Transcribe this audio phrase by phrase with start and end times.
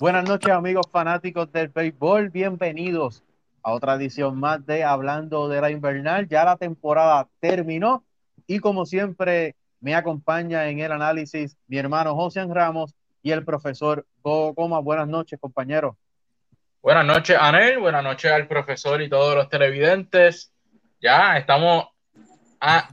[0.00, 3.24] Buenas noches amigos fanáticos del béisbol, bienvenidos
[3.64, 6.28] a otra edición más de Hablando de la Invernal.
[6.28, 8.04] Ya la temporada terminó
[8.46, 12.94] y como siempre me acompaña en el análisis mi hermano José Ramos
[13.24, 14.78] y el profesor Gogo Coma.
[14.78, 15.96] Buenas noches compañeros.
[16.80, 20.52] Buenas noches Anel, buenas noches al profesor y todos los televidentes.
[21.00, 21.88] Ya estamos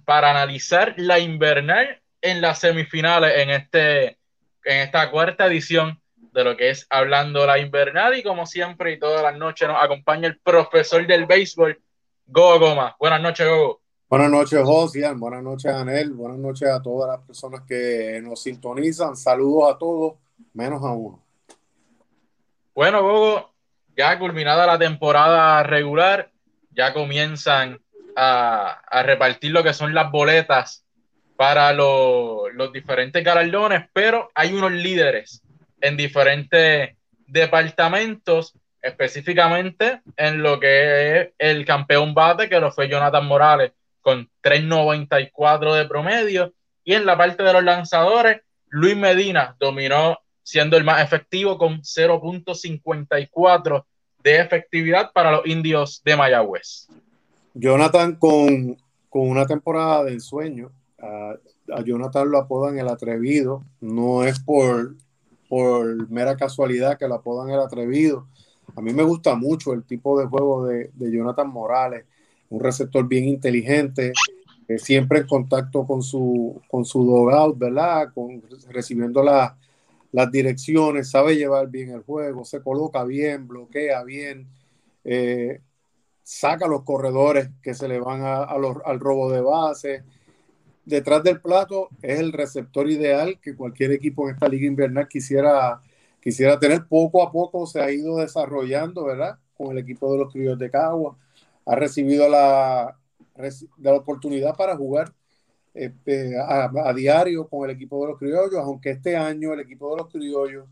[0.06, 4.18] para analizar la invernal en las semifinales en, este,
[4.64, 6.02] en esta cuarta edición
[6.36, 9.82] de lo que es Hablando la Invernal y como siempre y todas las noches nos
[9.82, 11.82] acompaña el profesor del béisbol,
[12.28, 12.94] Gogo Goma.
[13.00, 13.82] Buenas noches, Gogo.
[14.10, 15.18] Buenas noches, Josian.
[15.18, 16.12] Buenas noches, Anel.
[16.12, 19.16] Buenas noches a todas las personas que nos sintonizan.
[19.16, 20.16] Saludos a todos,
[20.54, 21.24] menos a uno.
[22.76, 23.54] Bueno, Gogo,
[23.96, 26.32] ya culminada la temporada regular,
[26.72, 27.80] ya comienzan
[28.18, 30.86] a, a repartir lo que son las boletas
[31.38, 35.45] para los diferentes galardones, pero hay unos líderes
[35.86, 36.96] en diferentes
[37.28, 44.28] departamentos, específicamente en lo que es el campeón bate, que lo fue Jonathan Morales, con
[44.42, 46.54] 3.94 de promedio.
[46.84, 51.82] Y en la parte de los lanzadores, Luis Medina dominó siendo el más efectivo con
[51.82, 53.86] 0.54
[54.24, 56.88] de efectividad para los indios de Mayagüez.
[57.54, 58.76] Jonathan con,
[59.08, 60.72] con una temporada de ensueño.
[61.00, 63.64] a Jonathan lo apodan el atrevido.
[63.80, 64.96] No es por
[65.50, 68.28] por mera casualidad que lo apodan el atrevido.
[68.76, 72.06] A mí me gusta mucho el tipo de juego de, Jonathan Morales,
[72.50, 74.14] un receptor bien inteligente,
[74.78, 78.12] siempre en contacto con su, con su dogout, ¿verdad?
[78.14, 84.48] Con, recibiendo las direcciones, sabe llevar bien el juego, se coloca bien, bloquea bien,
[85.04, 85.62] eh,
[86.24, 90.04] saca los corredores que se le van al robo de base,
[90.86, 95.82] detrás del plato es el receptor ideal que cualquier equipo en esta liga invernal quisiera,
[96.22, 96.88] quisiera tener.
[96.88, 99.40] Poco a poco se ha ido desarrollando, ¿verdad?
[99.58, 101.18] Con el equipo de los criollos de Cagua.
[101.66, 102.98] Ha recibido la,
[103.82, 105.14] la oportunidad para jugar
[105.76, 110.04] este, a, diario con el equipo de los criollos, aunque este año el equipo de
[110.04, 110.66] los criollos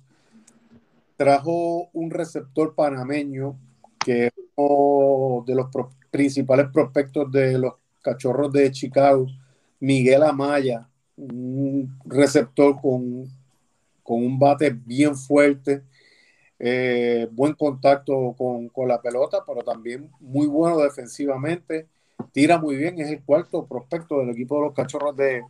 [1.17, 3.59] trajo un receptor panameño
[3.99, 5.67] que es uno de los
[6.09, 9.27] principales prospectos de los cachorros de Chicago,
[9.83, 13.25] Miguel Amaya, un receptor con,
[14.01, 15.83] con un bate bien fuerte,
[16.57, 21.89] eh, buen contacto con, la pelota, pero también muy bueno defensivamente,
[22.31, 25.43] tira muy bien, es el cuarto prospecto del equipo de los cachorros de,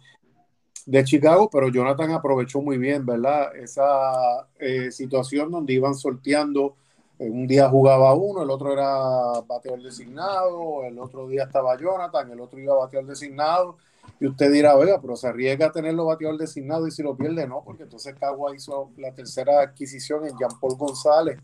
[1.03, 3.55] Chicago, pero Jonathan aprovechó muy bien, ¿verdad?
[3.55, 6.75] Esa eh, situación donde iban sorteando,
[7.19, 12.31] eh, un día jugaba uno, el otro era bateador designado, el otro día estaba Jonathan,
[12.31, 13.77] el otro iba a bateador designado,
[14.19, 17.47] y usted dirá, oiga, pero se arriesga a tenerlo bateador designado y si lo pierde,
[17.47, 21.39] no, porque entonces Cagua hizo la tercera adquisición en Jean Paul González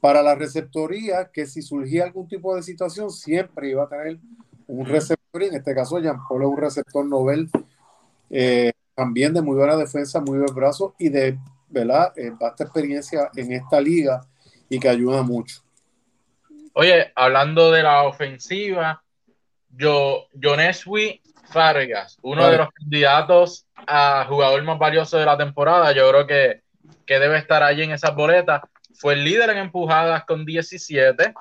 [0.00, 4.18] para la receptoría, que si surgía algún tipo de situación, siempre iba a tener
[4.66, 7.50] un receptor, y en este caso Jean Paul es un receptor novel,
[8.30, 11.38] eh, también de muy buena defensa, muy buen brazo y de
[11.74, 12.12] ¿verdad?
[12.16, 14.20] Eh, vasta experiencia en esta liga
[14.68, 15.62] y que ayuda mucho.
[16.72, 19.02] Oye, hablando de la ofensiva,
[19.70, 26.08] yo, Joneswi Fargas, uno de los candidatos a jugador más valioso de la temporada, yo
[26.10, 26.62] creo que,
[27.06, 28.62] que debe estar allí en esas boletas.
[28.94, 31.34] Fue el líder en empujadas con 17,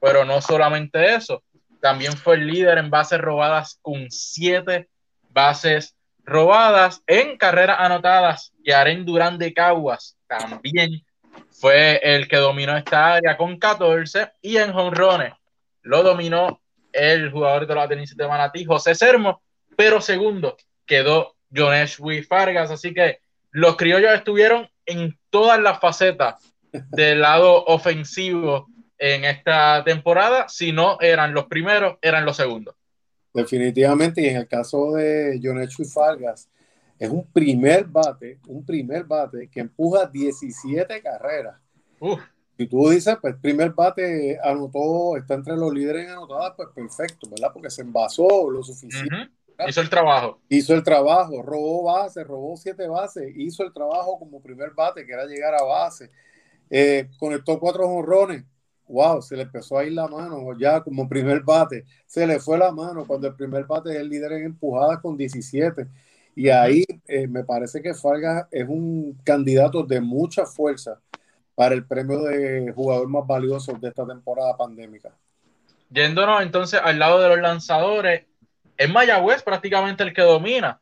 [0.00, 1.42] pero no solamente eso,
[1.80, 4.88] también fue el líder en bases robadas con 7
[5.30, 5.94] bases
[6.24, 8.52] robadas en carreras anotadas.
[8.62, 11.04] Y Aren Durán de Caguas también
[11.50, 15.34] fue el que dominó esta área con 14 y en jonrones
[15.82, 16.60] lo dominó
[16.94, 19.42] el jugador de la tenis de Manatí, José Sermo,
[19.76, 20.56] pero segundo
[20.86, 22.70] quedó Jonesh Fargas.
[22.70, 23.18] Así que
[23.50, 26.36] los criollos estuvieron en todas las facetas
[26.72, 28.68] del lado ofensivo
[28.98, 30.48] en esta temporada.
[30.48, 32.74] Si no eran los primeros, eran los segundos.
[33.32, 36.48] Definitivamente, y en el caso de Jonesh Fargas,
[36.98, 41.56] es un primer bate, un primer bate que empuja 17 carreras.
[42.56, 47.28] Si tú dices, pues primer bate anotó, está entre los líderes en anotadas, pues perfecto,
[47.28, 47.50] ¿verdad?
[47.52, 49.30] Porque se envasó lo suficiente.
[49.68, 50.40] Hizo el trabajo.
[50.48, 55.12] Hizo el trabajo, robó base, robó siete bases, hizo el trabajo como primer bate, que
[55.12, 56.10] era llegar a base.
[56.70, 58.44] Eh, conectó cuatro jonrones.
[58.86, 61.84] Wow, se le empezó a ir la mano ya como primer bate.
[62.06, 65.16] Se le fue la mano cuando el primer bate es el líder en empujadas con
[65.16, 65.86] 17.
[66.36, 71.00] Y ahí eh, me parece que Fargas es un candidato de mucha fuerza
[71.54, 75.10] para el premio de jugador más valioso de esta temporada pandémica.
[75.90, 78.24] Yéndonos entonces al lado de los lanzadores,
[78.76, 80.80] es Mayagüez prácticamente el que domina.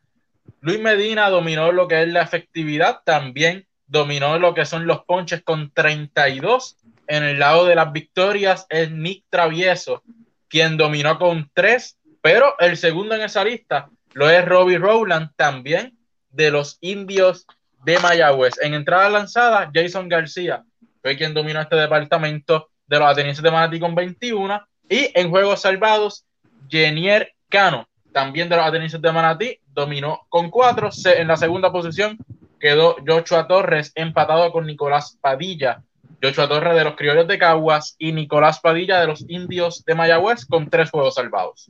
[0.60, 5.42] Luis Medina dominó lo que es la efectividad, también dominó lo que son los ponches
[5.42, 6.76] con 32.
[7.06, 10.02] En el lado de las victorias es Nick Travieso,
[10.48, 15.96] quien dominó con 3, pero el segundo en esa lista lo es Robbie Rowland, también
[16.30, 17.46] de los indios
[17.84, 18.54] de Mayagüez.
[18.60, 20.64] En entrada lanzada, Jason García
[21.02, 24.60] fue quien dominó este departamento de los atenienses de Manatí con 21.
[24.88, 26.24] Y en juegos salvados,
[26.68, 30.90] Jenier Cano, también de los atenienses de Manatí, dominó con 4.
[31.16, 32.18] En la segunda posición
[32.60, 35.82] quedó Joshua Torres empatado con Nicolás Padilla.
[36.22, 40.46] Joshua Torres de los Criollos de Caguas y Nicolás Padilla de los Indios de Mayagüez
[40.46, 41.68] con tres juegos salvados.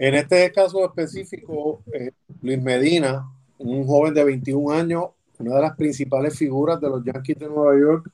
[0.00, 2.10] En este caso específico, eh,
[2.42, 3.24] Luis Medina,
[3.58, 5.04] un joven de 21 años,
[5.38, 8.10] una de las principales figuras de los Yankees de Nueva York,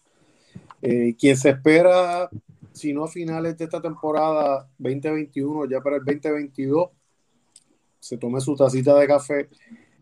[0.82, 2.28] eh, quien se espera,
[2.72, 6.90] si no a finales de esta temporada 2021, ya para el 2022,
[7.98, 9.48] se tome su tacita de café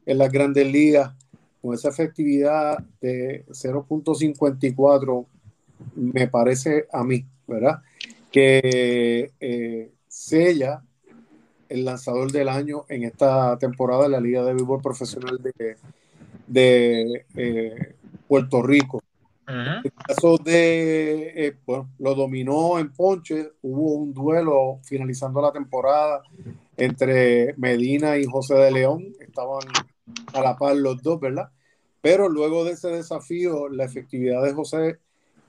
[0.05, 1.15] en las grandes ligas
[1.61, 5.27] con esa efectividad de 0.54,
[5.95, 7.81] me parece a mí, ¿verdad?
[8.33, 10.83] Que eh, sella
[11.69, 15.77] el lanzador del año en esta temporada de la Liga de Béisbol Profesional de,
[16.53, 17.95] de eh,
[18.29, 19.03] Puerto Rico.
[19.47, 25.53] En el caso de, eh, bueno, lo dominó en Ponche, hubo un duelo finalizando la
[25.53, 26.23] temporada
[26.77, 29.61] entre Medina y José de León, estaban
[30.33, 31.51] a la par los dos, ¿verdad?
[32.01, 34.99] Pero luego de ese desafío, la efectividad de José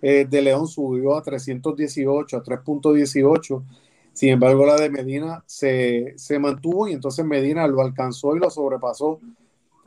[0.02, 3.64] eh, de León subió a 318, a 3.18.
[4.12, 8.50] Sin embargo, la de Medina se, se, mantuvo y entonces Medina lo alcanzó y lo
[8.50, 9.20] sobrepasó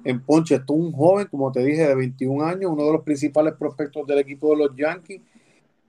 [0.06, 0.54] en Ponche.
[0.54, 4.18] Estuvo un joven, como te dije, de 21 años, uno de los principales prospectos del
[4.18, 5.20] equipo de los Yankees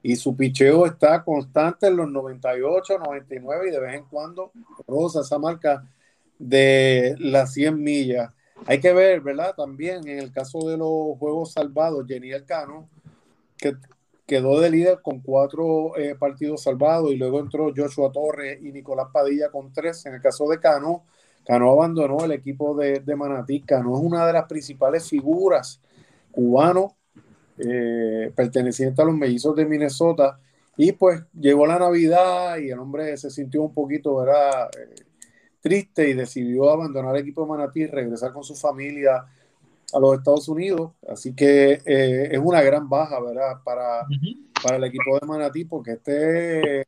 [0.01, 4.51] y su picheo está constante en los 98, 99 y de vez en cuando
[4.87, 5.87] rosa esa marca
[6.39, 8.31] de las 100 millas.
[8.65, 9.53] Hay que ver, ¿verdad?
[9.55, 12.89] También en el caso de los juegos salvados, Jenny Cano,
[13.55, 13.75] que
[14.25, 19.07] quedó de líder con cuatro eh, partidos salvados y luego entró Joshua Torres y Nicolás
[19.13, 20.05] Padilla con tres.
[20.07, 21.05] En el caso de Cano,
[21.47, 23.61] Cano abandonó el equipo de, de Manatí.
[23.61, 25.79] Cano es una de las principales figuras
[26.29, 26.91] cubanos
[27.57, 30.37] eh, perteneciente a los mellizos de Minnesota.
[30.75, 34.69] Y pues llegó la Navidad y el hombre se sintió un poquito, ¿verdad?
[34.77, 34.95] Eh,
[35.61, 39.25] triste y decidió abandonar el equipo de Manatí y regresar con su familia
[39.93, 40.91] a los Estados Unidos.
[41.09, 43.63] Así que eh, es una gran baja, ¿verdad?
[43.63, 44.05] Para,
[44.61, 46.85] para el equipo de Manatí, porque este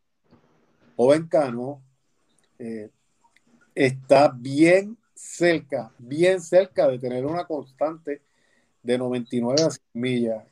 [0.98, 1.82] joven cano
[3.80, 8.22] está bien cerca, bien cerca de tener una constante
[8.84, 10.44] de 99 a 100 millas.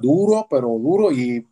[0.00, 1.44] Duro, pero duro y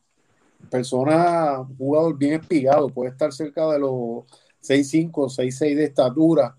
[0.71, 4.25] persona, jugador bien espigado, puede estar cerca de los
[4.63, 6.57] 6'5, 6'6 de estatura.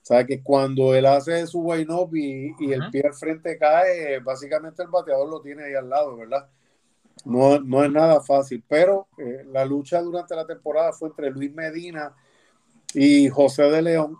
[0.00, 4.20] O sea que cuando él hace su wine up y, el pie al frente cae,
[4.20, 6.48] básicamente el bateador lo tiene ahí al lado, ¿verdad?
[7.24, 11.52] No, no es nada fácil, pero eh, la lucha durante la temporada fue entre Luis
[11.52, 12.14] Medina
[12.94, 14.16] y José de León.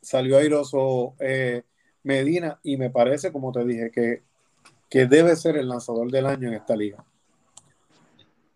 [0.00, 1.62] Salió airoso eh,
[2.02, 4.22] Medina y me parece, como te dije, que,
[4.88, 7.04] que debe ser el lanzador del año en esta liga.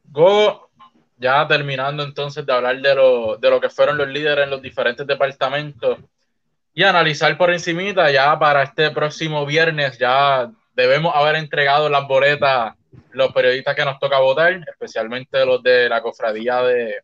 [0.04, 0.70] Go,
[1.18, 4.62] ya terminando entonces de hablar de lo, de lo que fueron los líderes en los
[4.62, 5.98] diferentes departamentos
[6.72, 12.74] y analizar por encimita ya para este próximo viernes ya debemos haber entregado las boletas
[13.12, 17.02] los periodistas que nos toca votar, especialmente los de la cofradía de,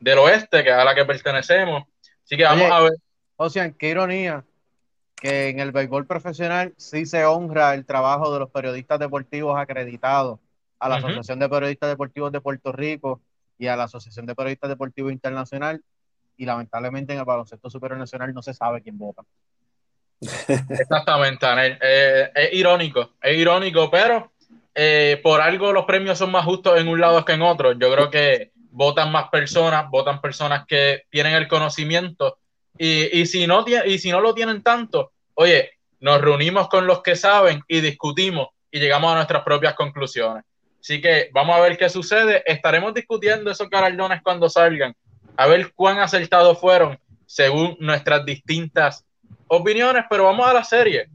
[0.00, 1.84] del oeste, que es a la que pertenecemos.
[2.24, 2.92] Así que vamos a ver.
[3.36, 4.44] O sea, qué ironía
[5.16, 10.38] que en el béisbol profesional sí se honra el trabajo de los periodistas deportivos acreditados
[10.78, 13.20] a la Asociación de Periodistas Deportivos de Puerto Rico
[13.58, 15.82] y a la Asociación de Periodistas Deportivos Internacional
[16.36, 19.24] y lamentablemente en el baloncesto superior nacional no se sabe quién vota.
[20.68, 21.46] Exactamente,
[21.82, 24.32] eh, es irónico, es irónico, pero
[24.74, 27.72] eh, por algo los premios son más justos en un lado que en otro.
[27.72, 32.38] Yo creo que votan más personas, votan personas que tienen el conocimiento
[32.78, 37.16] y, si no, y si no lo tienen tanto, oye, nos reunimos con los que
[37.16, 40.44] saben y discutimos y llegamos a nuestras propias conclusiones.
[40.80, 42.44] Así que vamos a ver qué sucede.
[42.46, 44.94] Estaremos discutiendo esos galardones cuando salgan,
[45.36, 49.04] a ver cuán acertados fueron según nuestras distintas
[49.48, 51.08] opiniones, pero vamos a la serie.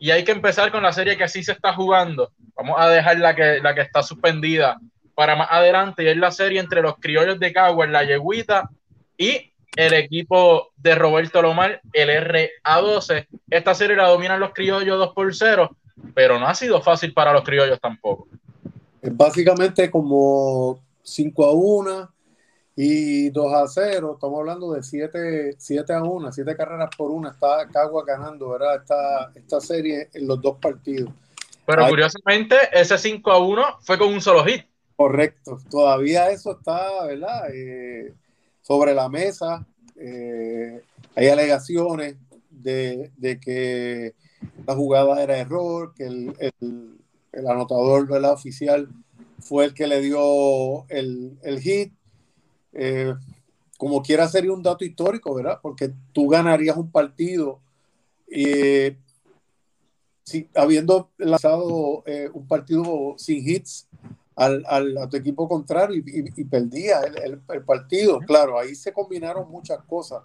[0.00, 2.32] Y hay que empezar con la serie que así se está jugando.
[2.56, 4.76] Vamos a dejar la que, la que está suspendida
[5.20, 8.70] para más adelante, y es la serie entre los criollos de Cagua, la Yeguita
[9.18, 13.26] y el equipo de Roberto Lomar, el RA12.
[13.50, 15.76] Esta serie la dominan los criollos 2 por 0,
[16.14, 18.28] pero no ha sido fácil para los criollos tampoco.
[19.02, 22.10] Es básicamente como 5 a 1
[22.76, 24.12] y 2 a 0.
[24.14, 27.28] Estamos hablando de 7, 7 a 1, 7 carreras por una.
[27.28, 28.76] Está Cagua ganando ¿verdad?
[28.76, 31.12] Esta, esta serie en los dos partidos.
[31.66, 34.69] Pero curiosamente, ese 5 a 1 fue con un solo hit.
[35.00, 35.58] Correcto.
[35.70, 37.48] Todavía eso está, ¿verdad?
[37.54, 38.12] Eh,
[38.60, 39.66] sobre la mesa.
[39.96, 40.82] Eh,
[41.16, 42.16] hay alegaciones
[42.50, 43.10] de,
[43.42, 44.12] que
[44.66, 46.34] la jugada era error, que el,
[47.32, 48.34] el, anotador ¿verdad?
[48.34, 48.90] oficial
[49.38, 51.94] fue el que le dio el, hit.
[52.74, 53.14] Eh,
[53.78, 55.60] como quiera sería un dato histórico, ¿verdad?
[55.62, 57.62] Porque tú ganarías un partido
[60.24, 62.04] si, habiendo lanzado
[62.34, 63.88] un partido sin hits
[64.36, 64.64] al,
[64.98, 68.20] a tu equipo contrario y, perdía el, partido.
[68.20, 70.22] Claro, ahí se combinaron muchas cosas.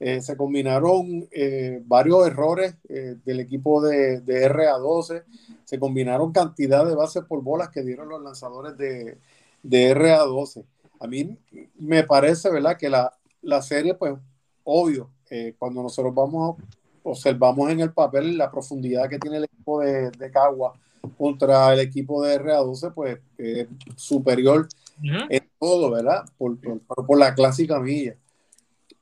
[0.00, 5.22] Eh, se combinaron eh, varios errores del equipo de, de, RA12,
[5.64, 9.18] se combinaron cantidad de bases por bolas que dieron los lanzadores de,
[9.62, 10.64] de RA12
[11.04, 11.38] a mí
[11.78, 12.76] me parece, ¿verdad?
[12.78, 14.14] Que la, la serie, pues,
[14.62, 16.56] obvio, eh, cuando nosotros vamos,
[17.02, 20.72] observamos en el papel la profundidad que tiene el equipo de, de Cagua
[21.16, 24.68] contra el equipo de RA12, pues, es superior
[25.02, 26.24] en todo, ¿verdad?
[26.38, 28.16] Por, por, por, la clásica milla.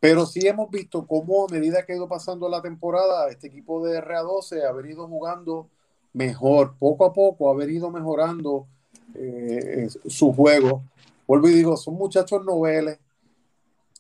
[0.01, 3.87] Pero sí hemos visto cómo a medida que ha ido pasando la temporada, este equipo
[3.87, 5.69] de RA12 ha venido jugando
[6.13, 8.67] mejor, poco a poco ha venido mejorando
[9.15, 10.83] eh, su juego
[11.27, 12.99] vuelvo y digo, son muchachos noveles,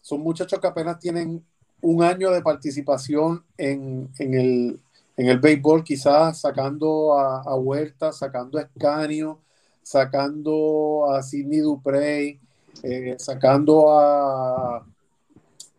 [0.02, 1.42] son muchachos que apenas tienen
[1.80, 4.78] un año de participación en, el,
[5.16, 9.40] en béisbol, quizás sacando a, Huerta, sacando a Escanio,
[9.82, 12.40] sacando a Sidney Duprey,
[12.82, 14.86] eh, sacando a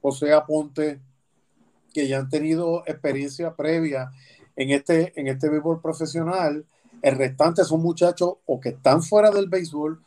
[0.02, 1.00] José Aponte,
[1.94, 4.12] que ya han tenido experiencia previa
[4.56, 6.66] en este, en este béisbol profesional.
[7.02, 10.02] El restante son muchachos o que están fuera del béisbol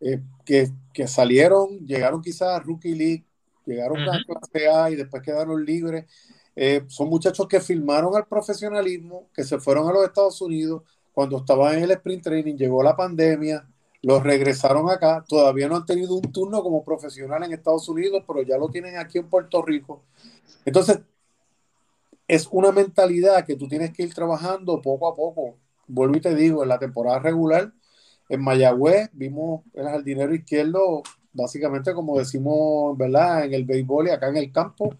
[0.00, 3.24] eh, que, que, salieron, llegaron quizás a Rookie League,
[3.64, 6.06] llegaron a clase A y después quedaron libres.
[6.54, 10.82] Eh, son muchachos que firmaron al profesionalismo, que se fueron a los Estados Unidos
[11.12, 13.66] cuando estaban en el sprint training, llegó la pandemia,
[14.02, 18.42] los regresaron acá, todavía no han tenido un turno como profesional en Estados Unidos, pero
[18.42, 20.02] ya lo tienen aquí en Puerto Rico.
[20.64, 21.00] Entonces,
[22.26, 25.56] es una mentalidad que tú tienes que ir trabajando poco a poco.
[25.86, 27.72] Vuelvo y te digo, en la temporada regular,
[28.28, 33.44] en Mayagüez vimos el jardinero izquierdo, básicamente como decimos, ¿verdad?
[33.44, 34.94] En el béisbol y acá en el campo,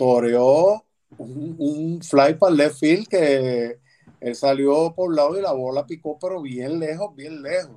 [0.00, 0.82] toreó
[1.18, 3.78] un, fly para el left field que
[4.18, 7.76] él salió por un lado y la bola picó, pero bien lejos, bien lejos.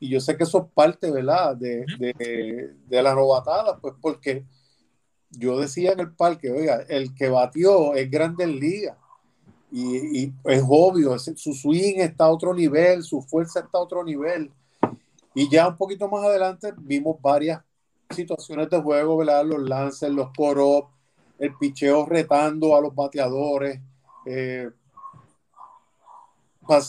[0.00, 1.54] Y yo sé que eso es parte, ¿verdad?
[1.54, 4.44] De, de, de la novatada, pues porque
[5.30, 8.98] yo decía en el parque, oiga, el que batió es grande en liga
[9.70, 14.50] y, es obvio, su swing está a otro nivel, su fuerza está a otro nivel.
[15.32, 17.62] Y ya un poquito más adelante vimos varias
[18.10, 19.46] situaciones de juego, ¿verdad?
[19.46, 20.86] Los lances, los coros,
[21.42, 23.80] el picheo retando a los bateadores.
[24.24, 24.70] Eh,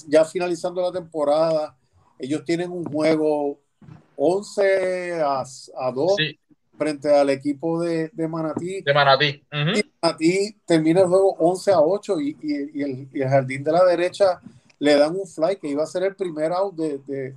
[0.07, 1.75] ya finalizando la temporada,
[2.19, 3.59] ellos tienen un juego
[4.15, 6.15] 11 a, a 2
[6.77, 8.81] frente al equipo de, de Manatí.
[8.81, 9.43] De Manatí.
[9.51, 13.71] Y Manatí termina el juego 11 a 8 y, y, el, y, el, jardín de
[13.71, 14.39] la derecha
[14.77, 17.35] le dan un fly que iba a ser el primer out de, de,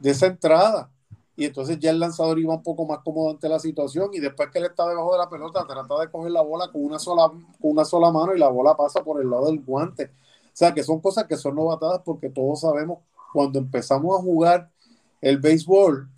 [0.00, 0.90] de, esa entrada.
[1.36, 4.48] Y entonces ya el lanzador iba un poco más cómodo ante la situación y después
[4.50, 7.30] que él está debajo de la pelota trata de coger la bola con una sola,
[7.60, 10.04] una sola mano y la bola pasa por el lado del guante.
[10.04, 13.00] O sea que son cosas que son novatadas porque todos sabemos
[13.34, 14.70] cuando empezamos a jugar
[15.20, 16.08] el béisbol,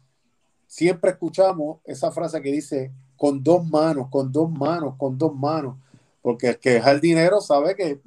[0.69, 5.77] siempre escuchamos esa frase que dice con dos manos, con dos manos, con dos manos,
[6.23, 8.01] porque el que es el dinero sabe que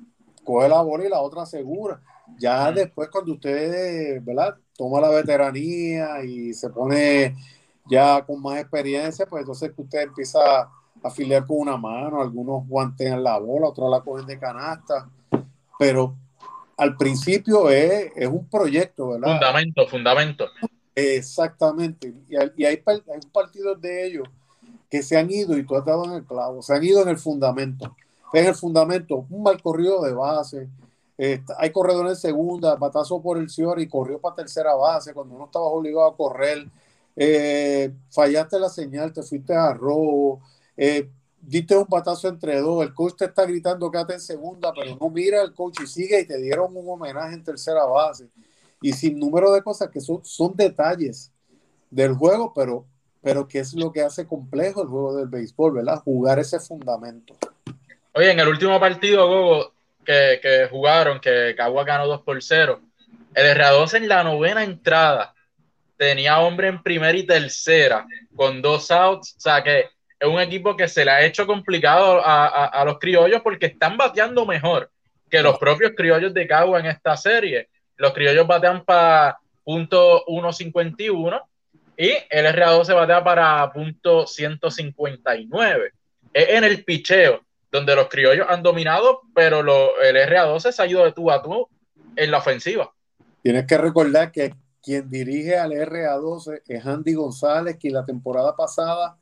[0.46, 2.02] coge la bola y la otra asegura.
[2.38, 4.56] Ya después cuando usted, ¿verdad?
[4.76, 7.36] Toma la veteranía y se pone
[7.90, 10.72] ya con más experiencia, pues entonces usted empieza a
[11.04, 15.10] afiliar con una mano, algunos guantean la bola, otros la cogen de canasta,
[15.78, 16.16] pero
[16.78, 19.34] al principio es, es un proyecto, ¿verdad?
[19.34, 20.46] Fundamento, fundamento.
[20.96, 22.14] Exactamente.
[22.28, 22.84] Y hay, y hay,
[23.32, 24.28] partidos de ellos
[24.90, 27.10] que se han ido, y tú has dado en el clavo, se han ido en
[27.10, 27.96] el fundamento.
[28.34, 30.70] En el fundamento, un mal corrido de base.
[31.58, 35.70] Hay corredor en segunda, batazo por el y corrió para tercera base cuando no estabas
[35.72, 36.68] obligado a correr.
[37.16, 40.42] Eh, fallaste la señal, te fuiste a robo.
[40.76, 42.84] Eh, diste un batazo entre dos.
[42.84, 46.22] El coach te está gritando quédate en segunda, pero no mira al coach y sigue
[46.22, 48.30] y te dieron un homenaje en tercera base
[48.82, 51.32] y sin número de cosas que son, son detalles
[51.90, 52.86] del juego, pero,
[53.22, 56.02] pero que es lo que hace complejo el juego del béisbol, ¿verdad?
[56.04, 57.36] Jugar ese fundamento.
[58.14, 59.72] Oye, en el último partido, Gogo,
[60.06, 62.82] que, que jugaron, que Cagua ganó 2 por 0,
[63.34, 65.34] el R2 en la novena entrada
[65.98, 68.06] tenía hombre en primera y tercera
[68.36, 69.90] con dos outs, o sea que
[70.20, 73.68] es un equipo que se le ha hecho complicado a, a, a los criollos porque
[73.68, 74.92] están bateando mejor
[75.30, 77.70] que los propios criollos de Cagua en esta serie.
[77.96, 81.42] Los criollos batean para punto 151
[81.98, 85.92] y el RA12 batea para punto 159.
[86.34, 91.06] Es en el picheo donde los criollos han dominado, pero el RA12 se ha ido
[91.06, 91.68] de tú a tú
[92.16, 92.92] en la ofensiva.
[93.42, 99.18] Tienes que recordar que quien dirige al RA12 es Andy González, que la temporada pasada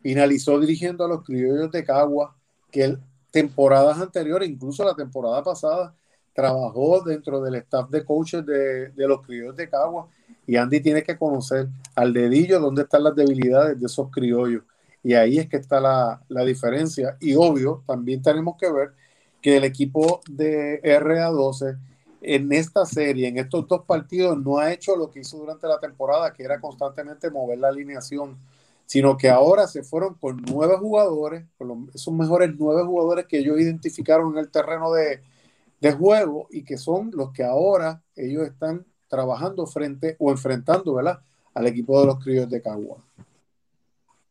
[0.00, 2.34] finalizó dirigiendo a los criollos de Cagua,
[2.70, 5.94] que en temporadas anteriores, incluso la temporada pasada,
[6.32, 10.08] trabajó dentro del staff de coaches de, de los criollos de Cagua.
[10.46, 14.62] Y Andy tiene que conocer al dedillo dónde están las debilidades de esos criollos.
[15.08, 17.16] Y ahí es que está la, la diferencia.
[17.18, 18.92] Y obvio, también tenemos que ver
[19.40, 21.78] que el equipo de RA12
[22.20, 25.80] en esta serie, en estos dos partidos, no ha hecho lo que hizo durante la
[25.80, 28.36] temporada, que era constantemente mover la alineación,
[28.84, 33.58] sino que ahora se fueron con nueve jugadores, con esos mejores nueve jugadores que ellos
[33.58, 35.22] identificaron en el terreno de,
[35.80, 41.20] de juego y que son los que ahora ellos están trabajando frente o enfrentando, ¿verdad?
[41.54, 42.98] Al equipo de los criollos de Cagua.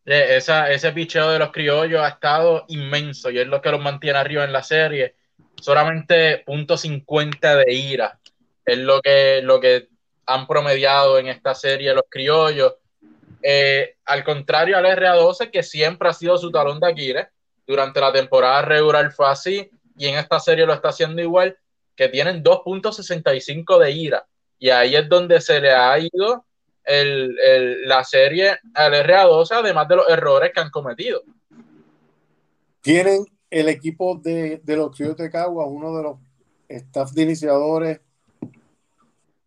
[0.07, 4.17] Esa, ese picheo de los criollos ha estado inmenso y es lo que los mantiene
[4.17, 5.15] arriba en la serie.
[5.61, 8.17] Solamente punto .50 de ira
[8.65, 9.89] es lo que, lo que
[10.25, 12.75] han promediado en esta serie los criollos.
[13.43, 17.27] Eh, al contrario al RA12, que siempre ha sido su talón de Aquiles,
[17.65, 21.57] durante la temporada regular fue así, y en esta serie lo está haciendo igual,
[21.97, 24.25] que tienen 2.65 de ira.
[24.57, 26.45] Y ahí es donde se le ha ido
[26.87, 31.21] el, el, la serie al RA12, además de los errores que han cometido.
[32.81, 36.17] Tienen el equipo de, de los Criollos de Cagua, uno de los
[36.69, 37.99] staff de iniciadores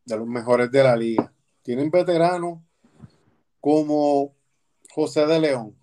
[0.05, 1.33] de los mejores de la liga.
[1.63, 2.59] Tienen veteranos
[3.61, 4.35] como
[4.91, 5.77] José de León.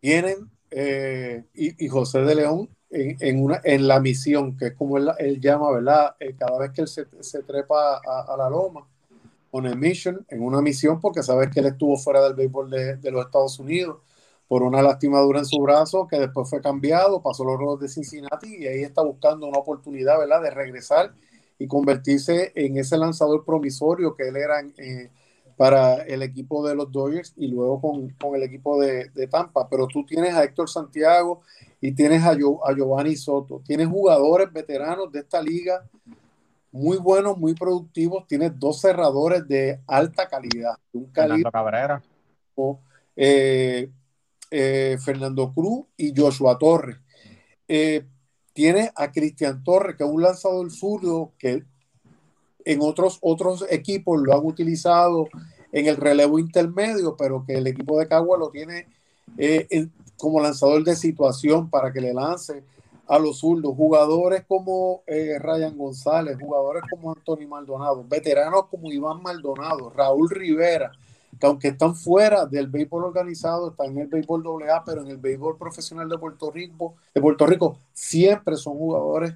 [0.00, 4.74] Tienen, eh, y, y, José de León en, en, una, en la misión, que es
[4.74, 6.14] como él, él llama, ¿verdad?
[6.20, 8.86] Eh, cada vez que él se, se trepa a, a, la loma,
[9.56, 12.96] on a mission, en una misión, porque sabes que él estuvo fuera del béisbol de,
[12.96, 13.98] de, los Estados Unidos
[14.48, 18.56] por una lastimadura en su brazo, que después fue cambiado, pasó los Rojos de Cincinnati
[18.56, 21.14] y ahí está buscando una oportunidad, ¿verdad?, de regresar
[21.56, 25.12] y convertirse en ese lanzador promisorio que él era eh,
[25.56, 29.68] para el equipo de los Dodgers y luego con, con el equipo de, de, Tampa.
[29.68, 31.42] Pero tú tienes a Héctor Santiago
[31.80, 33.62] y tienes a, Yo, a Giovanni Soto.
[33.64, 35.88] Tienes jugadores veteranos de esta liga
[36.74, 38.26] muy buenos, muy productivos.
[38.26, 40.76] Tienes dos cerradores de alta calidad.
[40.92, 42.02] Un calibre, Cabrera.
[43.14, 43.88] Eh,
[44.50, 46.96] eh, Fernando Cruz y Joshua Torres.
[47.68, 48.04] Eh,
[48.52, 51.62] tiene a Cristian Torres, que es un lanzador zurdo que
[52.64, 55.28] en otros, otros equipos lo han utilizado
[55.70, 58.88] en el relevo intermedio, pero que el equipo de Cagua lo tiene
[59.38, 62.64] eh, en, como lanzador de situación para que le lance
[63.06, 63.74] a los zurdos.
[63.76, 70.92] Jugadores como eh, Ryan González, jugadores como Anthony Maldonado, veteranos como Iván Maldonado, Raúl Rivera,
[71.38, 75.18] que aunque están fuera del béisbol organizado, están en el béisbol AA, pero en el
[75.18, 79.34] béisbol profesional de Puerto Rico, de Puerto Rico siempre son jugadores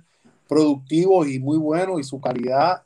[0.49, 2.83] productivos y muy buenos y su calidad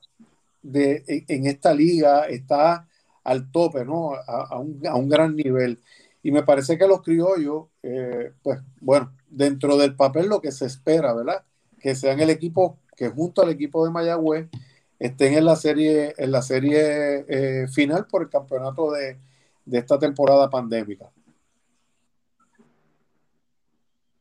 [0.62, 2.86] de, en esta liga está
[3.24, 4.14] al tope, ¿no?
[4.14, 5.78] A, un, a un, gran nivel.
[6.22, 10.66] Y me parece que los criollos, eh, pues bueno, dentro del papel lo que se
[10.66, 11.42] espera, ¿verdad?
[11.80, 14.48] Que sean el equipo que junto al equipo de Mayagüez
[14.98, 19.18] estén en la serie, en la serie eh, final por el campeonato de,
[19.64, 21.10] de, esta temporada pandémica.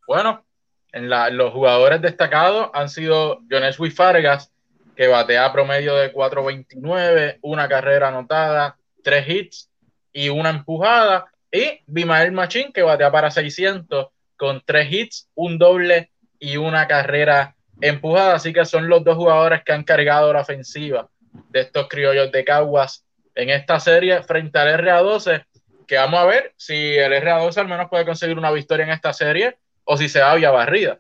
[0.07, 0.43] Bueno,
[0.91, 4.51] en la, los jugadores destacados han sido Joneswi Fargas,
[4.95, 9.69] que batea promedio de 4.29, una carrera anotada, tres hits
[10.11, 11.30] y una empujada.
[11.51, 17.55] Y Bimael Machín, que batea para 600 con tres hits, un doble y una carrera
[17.81, 21.09] empujada, así que son los dos jugadores que han cargado la ofensiva
[21.49, 25.45] de estos criollos de Caguas en esta serie frente al RA12,
[25.87, 29.13] que vamos a ver si el RA12 al menos puede conseguir una victoria en esta
[29.13, 30.99] serie o si se va vía barrida.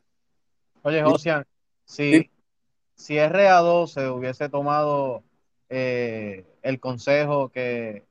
[0.83, 1.45] Oye, Josian,
[1.85, 2.29] si,
[2.95, 5.23] si RA12 hubiese tomado
[5.69, 8.03] eh, el consejo que,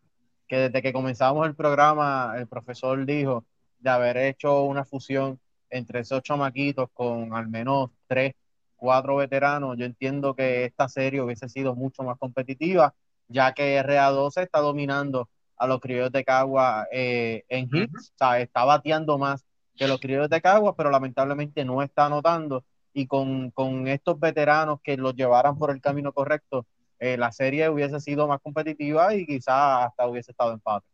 [0.50, 3.44] que desde que comenzamos el programa el profesor dijo
[3.78, 5.38] de haber hecho una fusión
[5.70, 8.34] entre esos chamaquitos con al menos tres
[8.74, 12.94] cuatro veteranos, yo entiendo que esta serie hubiese sido mucho más competitiva,
[13.28, 18.10] ya que RA12 está dominando a los criollos de Cagua eh, en hits, uh -huh.
[18.10, 19.44] o sea, está bateando más
[19.76, 22.64] que los criollos de Cagua, pero lamentablemente no está anotando.
[22.92, 26.66] Y con, con estos veteranos que los llevaran por el camino correcto,
[27.00, 30.86] eh, la serie hubiese sido más competitiva y quizás hasta hubiese estado empate.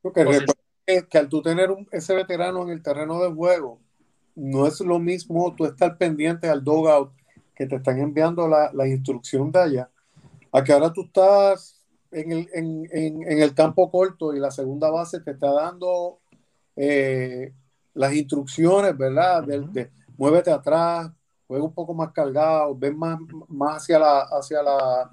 [0.00, 0.44] Porque pues,
[0.86, 3.78] que, que al tú tener un, ese veterano en el terreno de juego,
[4.34, 7.12] no es lo mismo tú estar pendiente al dogout
[7.54, 9.90] que te están enviando la, la instrucción de allá,
[10.50, 11.78] a que ahora tú estás
[12.10, 16.20] en el, en, en, en el campo corto y la segunda base te está dando
[16.76, 17.52] eh,
[17.94, 19.44] las instrucciones, ¿verdad?
[19.44, 21.10] De, de, muévete atrás,
[21.52, 25.10] juega un poco más cargado, ven más, más hacia la, hacia la,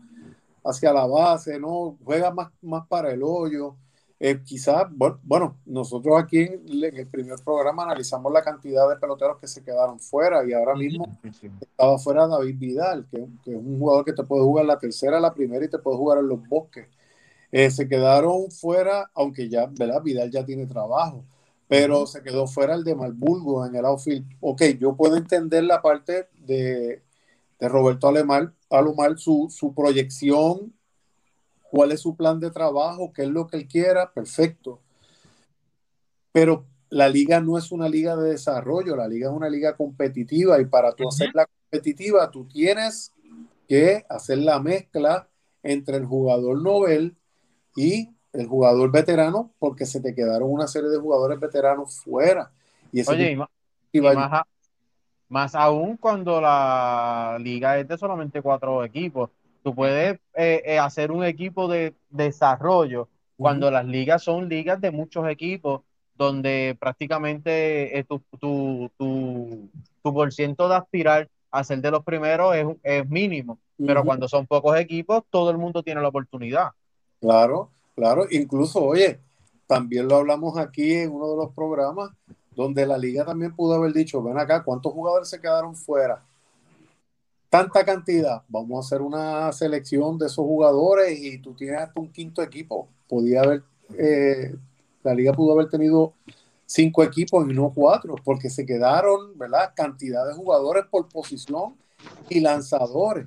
[0.64, 1.98] hacia la base, ¿no?
[2.06, 3.76] Juega más, más para el hoyo.
[4.22, 4.86] Eh, quizás,
[5.24, 9.64] bueno, nosotros aquí en, en, el primer programa analizamos la cantidad de peloteros que se
[9.64, 11.06] quedaron fuera y ahora mismo
[11.60, 15.20] estaba fuera David Vidal, que, que, es un jugador que te puede jugar la tercera,
[15.20, 16.88] la primera y te puede jugar en los bosques.
[17.52, 20.02] Eh, se quedaron fuera, aunque ya, ¿verdad?
[20.02, 21.26] Vidal ya tiene trabajo,
[21.70, 24.26] pero se quedó fuera el de Malburgo en el outfield.
[24.42, 27.04] Ok, yo puedo entender la parte de,
[27.60, 30.74] de Roberto Alemán, Alomar, su, su proyección
[31.70, 34.82] cuál es su plan de trabajo, qué es lo que él quiera, perfecto.
[36.32, 40.60] Pero la liga no es una liga de desarrollo, la liga es una liga competitiva
[40.60, 43.14] y para tú hacerla competitiva tú tienes
[43.68, 45.30] que hacer la mezcla
[45.62, 47.16] entre el jugador novel
[47.76, 52.52] y el jugador veterano porque se te quedaron una serie de jugadores veteranos fuera.
[52.92, 53.38] Y ese Oye,
[53.92, 54.48] y, y, más, a,
[55.28, 59.30] más aún cuando la liga es de solamente cuatro equipos
[59.64, 63.74] Tú puedes eh, eh, hacer un equipo de desarrollo cuando uh -huh.
[63.74, 65.82] las ligas son ligas de muchos equipos,
[66.16, 69.70] donde prácticamente eh, tu, tu, tu,
[70.02, 73.54] tu por ciento de aspirar a ser de los primeros es, es mínimo.
[73.78, 73.88] Uh -huh.
[73.88, 76.70] Pero cuando son pocos equipos, todo el mundo tiene la oportunidad.
[77.20, 78.26] Claro, claro.
[78.32, 79.20] Incluso, oye,
[79.68, 82.12] también lo hablamos aquí en uno de los programas,
[82.56, 86.24] donde la liga también pudo haber dicho, ven acá, ¿cuántos jugadores se quedaron fuera?
[87.50, 92.12] tanta cantidad, vamos a hacer una selección de esos jugadores y tú tienes hasta un
[92.12, 92.88] quinto equipo.
[93.08, 93.64] Podía haber,
[93.98, 94.56] eh,
[95.04, 96.14] la liga pudo haber tenido
[96.68, 99.74] cinco equipos y no cuatro, porque se quedaron, ¿verdad?
[99.76, 101.76] Cantidad de jugadores por posición
[102.30, 103.26] y lanzadores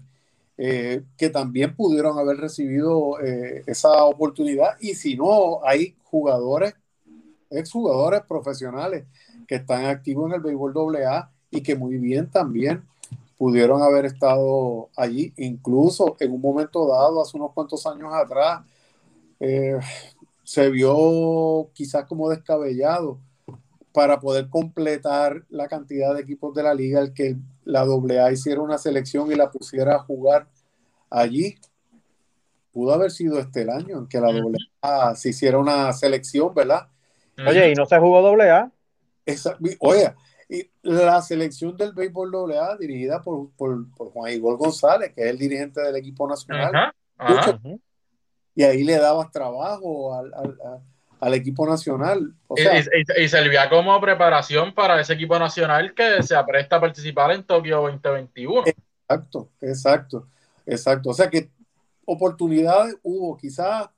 [0.65, 4.77] eh, que también pudieron haber recibido eh, esa oportunidad.
[4.79, 6.77] Y si no, hay jugadores,
[7.51, 9.05] exjugadores profesionales
[9.49, 12.85] que están activos en el béisbol AA y que muy bien también
[13.37, 18.61] pudieron haber estado allí, incluso en un momento dado, hace unos cuantos años atrás,
[19.41, 19.81] eh,
[20.45, 23.19] se vio quizás como descabellado
[23.93, 28.61] para poder completar la cantidad de equipos de la liga, el que la AA hiciera
[28.61, 30.49] una selección y la pusiera a jugar
[31.11, 31.57] allí.
[32.73, 34.33] Pudo haber sido este el año en que la
[34.81, 36.89] AA se hiciera una selección, ¿verdad?
[37.47, 38.73] Oye, ¿y no se jugó AA?
[39.27, 40.15] Esa, oye,
[40.49, 45.31] y la selección del béisbol AA, dirigida por, por, por, Juan Igor González, que es
[45.31, 46.75] el dirigente del equipo nacional.
[46.75, 47.59] Ajá, ajá.
[48.55, 50.83] Y ahí le dabas trabajo al, al, al
[51.35, 52.35] equipo nacional.
[52.49, 56.77] O sea, y, y, y, servía como preparación para ese equipo nacional que se apresta
[56.77, 58.65] a participar en Tokio 2021.
[58.67, 60.29] Exacto, exacto,
[60.67, 61.11] exacto.
[61.11, 61.51] O sea que
[62.05, 63.89] oportunidades hubo, quizás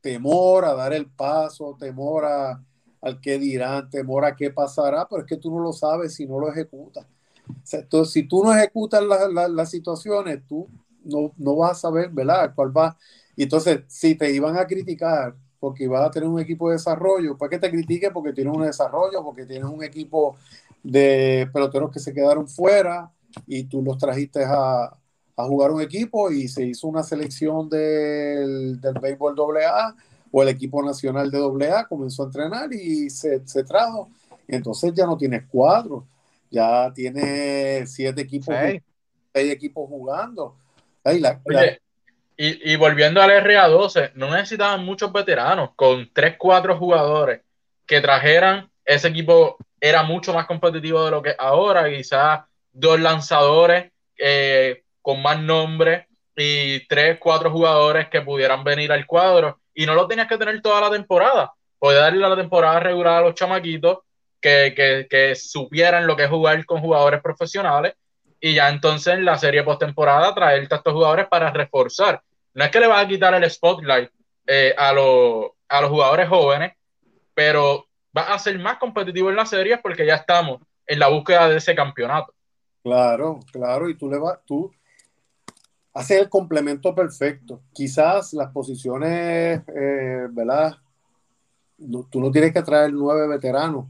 [0.00, 2.62] temor a dar el paso, temor a
[3.04, 6.26] al que dirán, temor a qué pasará, pero es que tú no lo sabes si
[6.26, 7.04] no lo ejecutas.
[7.46, 10.66] O sea, entonces, si tú no ejecutas las la, la situaciones, tú
[11.04, 12.52] no, no, vas a saber, ¿verdad?
[12.54, 12.96] ¿Cuál va?
[13.36, 15.34] Y entonces, si te iban a criticar
[15.64, 18.64] porque ibas a tener un equipo de desarrollo, pues que te critique porque tienes un
[18.64, 20.36] desarrollo, porque tienes un equipo
[20.82, 23.10] de peloteros que se quedaron fuera
[23.46, 28.78] y tú los trajiste a, a jugar un equipo y se hizo una selección del,
[28.78, 29.96] del béisbol AA
[30.30, 34.10] o el equipo nacional de AA comenzó a entrenar y se, se trajo.
[34.46, 36.04] Entonces ya no tienes cuatro,
[36.50, 38.82] ya tienes siete equipos, seis,
[39.32, 40.56] seis equipos jugando.
[41.04, 41.80] La, Oye.
[42.36, 47.42] Y, y, volviendo al RA12, no necesitaban muchos veteranos, con tres, cuatro jugadores
[47.86, 52.40] que trajeran, ese equipo era mucho más competitivo de lo que ahora, quizás
[52.72, 59.60] dos lanzadores eh, con más nombre y tres, cuatro jugadores que pudieran venir al cuadro.
[59.74, 61.52] Y no lo tenías que tener toda la temporada.
[61.78, 63.98] Podías darle la temporada regular a los chamaquitos
[64.40, 67.94] que, que, que, supieran lo que es jugar con jugadores profesionales
[68.44, 72.22] y ya entonces en la serie postemporada traerte a estos jugadores para reforzar.
[72.52, 74.10] No es que le vas a quitar el spotlight
[74.46, 76.74] eh, a, lo, a los jugadores jóvenes,
[77.32, 81.48] pero va a ser más competitivo en la serie porque ya estamos en la búsqueda
[81.48, 82.34] de ese campeonato.
[82.82, 84.70] Claro, claro, y tú le vas, tú
[85.94, 87.62] hace el complemento perfecto.
[87.72, 90.76] Quizás las posiciones, eh, ¿verdad?
[92.10, 93.86] Tú no tienes que traer nueve veteranos,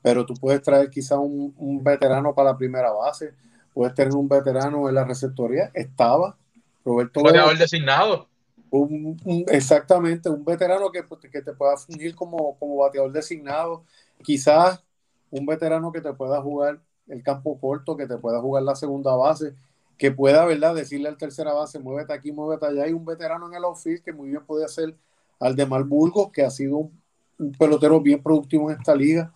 [0.00, 3.34] pero tú puedes traer quizás un, veterano para la primera base,
[3.76, 5.70] puedes tener un veterano en la receptoría.
[5.74, 6.34] Estaba
[6.82, 7.20] Roberto.
[7.20, 8.26] Un bateador designado.
[8.70, 13.84] Un, un, exactamente, un veterano que, que te pueda fungir como, como bateador designado.
[14.22, 14.82] Quizás
[15.30, 19.14] un veterano que te pueda jugar el campo corto, que te pueda jugar la segunda
[19.14, 19.54] base,
[19.98, 20.74] que pueda, ¿verdad?
[20.74, 22.84] Decirle al tercera base, muévete aquí, muévete allá.
[22.84, 24.96] Hay un veterano en el outfield que muy bien puede ser
[25.38, 29.34] al de Burgos, que ha sido un, pelotero bien productivo en esta liga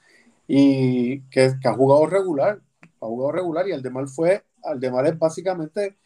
[0.49, 2.63] y que, ha jugado regular,
[3.01, 5.97] ha jugado regular y Aldemar fue, Aldemar es básicamente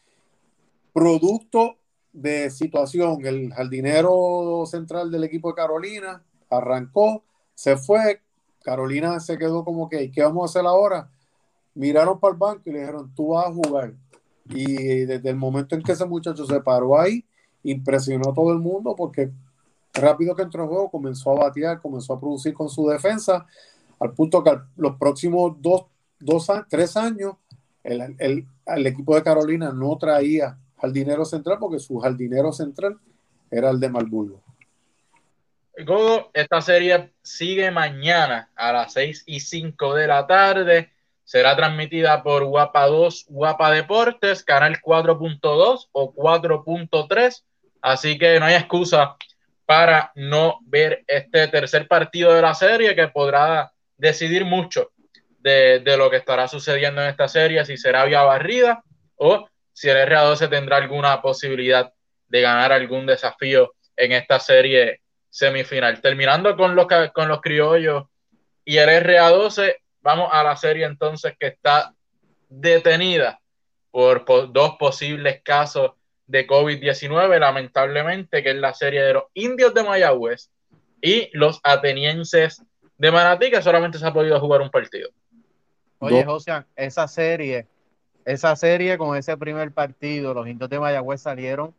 [0.93, 1.77] producto
[2.13, 3.25] de situación.
[3.25, 8.21] El jardinero central del equipo de Carolina arrancó, se fue,
[8.63, 11.09] Carolina se quedó como que, ¿qué vamos a hacer ahora?
[11.73, 13.93] Miraron para el banco y le dijeron, tú vas a jugar.
[14.49, 17.25] Y desde el momento en que ese muchacho se paró ahí,
[17.63, 19.31] impresionó a todo el mundo porque
[19.93, 23.45] rápido que entró en juego comenzó a batear, comenzó a producir con su defensa,
[23.99, 25.85] al punto que los próximos dos,
[26.25, 27.35] dos tres años
[27.83, 32.97] el, el, el, equipo de Carolina no traía jardinero central porque su jardinero central
[33.51, 34.43] era el de Malburgo.
[35.83, 40.91] Godo, esta serie sigue mañana a las 6 y 5 de la tarde.
[41.23, 47.43] Será transmitida por Guapa 2, Guapa Deportes, canal 4.2 o 4.3.
[47.81, 49.17] Así que no hay excusa
[49.65, 54.91] para no ver este tercer partido de la serie que podrá decidir mucho
[55.45, 58.83] de, lo que estará sucediendo en esta serie, si será vía barrida
[59.15, 61.93] o si el RA12 tendrá alguna posibilidad
[62.27, 66.01] de ganar algún desafío en esta serie semifinal.
[66.01, 68.05] Terminando con los, con los criollos
[68.63, 71.93] y el RA12, vamos a la serie entonces que está
[72.49, 73.39] detenida
[73.91, 75.91] por, dos posibles casos
[76.25, 80.49] de COVID-19, lamentablemente, que es la serie de los indios de Mayagüez
[81.01, 82.63] y los atenienses
[82.97, 85.11] de Manatí, que solamente se ha podido jugar un partido.
[86.05, 87.67] Oye, José, esa serie,
[88.25, 91.73] esa serie con ese primer partido, los indios de Mayagüez salieron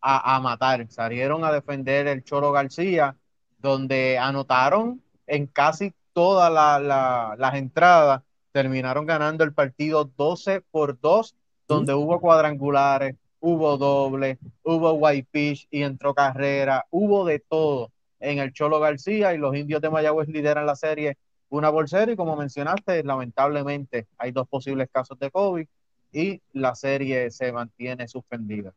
[0.00, 0.86] a, matar.
[0.90, 3.16] Salieron a defender el Choro García,
[3.58, 8.22] donde anotaron en casi todas las entradas.
[8.50, 11.34] Terminaron ganando el partido 12 por 2,
[11.68, 18.38] donde hubo cuadrangulares, hubo doble, hubo white pitch y entró carrera, hubo de todo en
[18.38, 21.16] el Cholo García y los indios de Mayagüez lideran la serie
[21.58, 25.66] una por cero y como mencionaste, lamentablemente hay dos posibles casos de COVID
[26.12, 28.72] y la serie se mantiene suspendida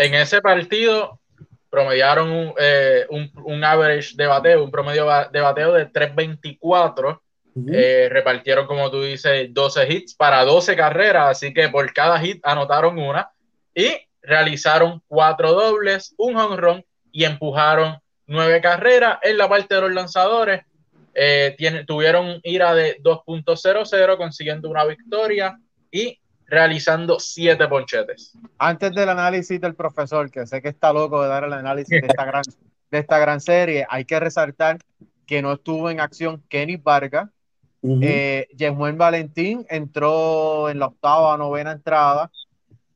[0.00, 1.20] en ese partido
[1.68, 7.20] promediaron un, eh, un, average de bateo, un promedio de bateo de 3.24.
[7.72, 12.40] Eh, repartieron, como tú dices, 12 hits para 12 carreras, así que por cada hit
[12.44, 13.30] anotaron una
[13.74, 13.90] y
[14.22, 19.18] realizaron cuatro dobles, un home run y empujaron nueve carreras.
[19.22, 20.62] En la parte de los lanzadores,
[21.14, 25.58] eh, tuvieron ira de 2.00, consiguiendo una victoria
[25.90, 28.32] y realizando siete ponchetes.
[28.58, 32.06] Antes del análisis del profesor, que sé que está loco de dar el análisis de
[32.06, 32.42] esta gran,
[32.90, 34.78] de esta gran serie, hay que resaltar
[35.26, 37.28] que no estuvo en acción Kenny Vargas.
[37.82, 37.98] Uh
[38.96, 42.30] Valentín entró en la octava o novena entrada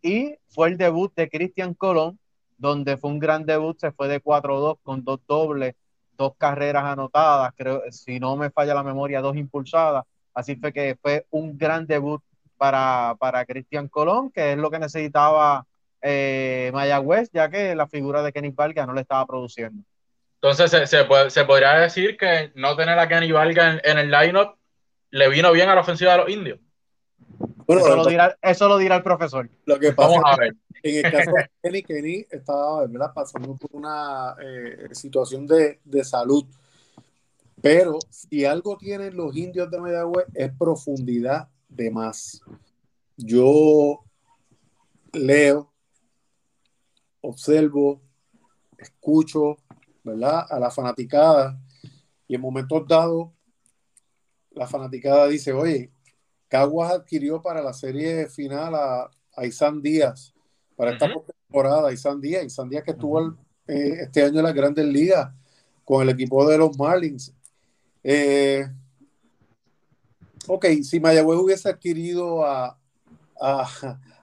[0.02, 2.18] y fue el debut de Cristian Colón,
[2.58, 5.74] donde fue un gran debut, se fue de 4-2 con dos dobles,
[6.16, 10.04] dos carreras anotadas, creo, si no me falla la memoria, dos impulsadas.
[10.32, 12.22] Así fue que fue un gran debut
[12.56, 15.66] para, para Cristian Colón, que es lo que necesitaba
[16.02, 19.82] eh, Mayagüez, ya que la figura de Kenny Valga no le estaba produciendo.
[20.34, 24.56] Entonces, se, se, se podría decir que no tener a Kenny Valga en, el lineup
[25.10, 26.58] le vino bien a la ofensiva de los indios.
[27.68, 29.48] Eso, lo dirá, eso, lo dirá, el profesor.
[29.64, 30.56] Lo que pasa Vamos a ver.
[30.82, 36.44] En el caso de Kenny, Kenny estaba pasando por una eh, situación de, de, salud.
[37.62, 42.42] Pero si algo tienen los indios de Mayagüez es profundidad de más.
[43.16, 44.04] Yo
[45.12, 45.72] leo,
[47.22, 48.02] observo,
[48.76, 49.56] escucho,
[50.02, 50.46] ¿verdad?
[50.50, 51.58] A la fanaticada
[52.28, 53.30] y en momentos dados
[54.50, 55.90] la fanaticada dice, oye,
[56.54, 60.32] Caguas adquirió para la serie final a, a Isan Díaz,
[60.76, 63.20] para esta temporada, Isan Díaz, Isan Díaz que estuvo
[63.66, 65.34] eh, este año en las grandes ligas
[65.84, 67.34] con el equipo de los Marlins.
[68.04, 68.68] Eh,
[70.46, 72.78] ok, si Mayagüez hubiese adquirido a,
[73.40, 73.66] a,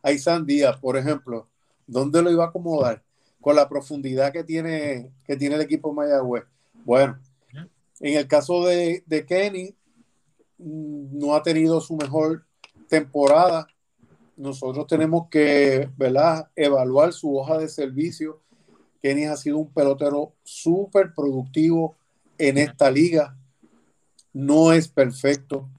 [0.13, 1.50] Isan Díaz, por ejemplo,
[1.86, 3.04] ¿dónde lo iba a acomodar?
[3.41, 6.46] Con la profundidad que tiene, que tiene el equipo Mayagüez.
[6.86, 7.20] Bueno,
[8.00, 9.76] en el caso de, de Kenny,
[10.63, 12.45] no ha tenido su mejor
[12.88, 13.67] temporada.
[14.38, 16.50] Nosotros tenemos que ¿verdad?
[16.56, 18.41] evaluar su hoja de servicio.
[19.02, 21.95] Kenny ha sido un pelotero súper productivo
[22.38, 23.38] en esta liga.
[24.34, 25.69] No es perfecto,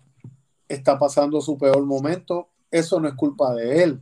[0.68, 4.00] está pasando su peor momento, eso no es culpa de él.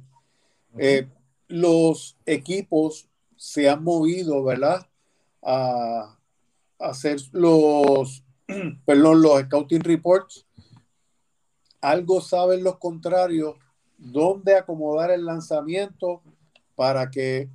[0.79, 1.09] Eh,
[1.49, 4.87] los equipos se han movido, ¿verdad?
[5.43, 6.17] A,
[6.79, 8.25] hacer los,
[8.87, 10.47] perdón, los scouting reports
[11.81, 13.57] algo saben los contrarios
[13.97, 16.23] dónde acomodar el lanzamiento
[16.75, 17.49] para que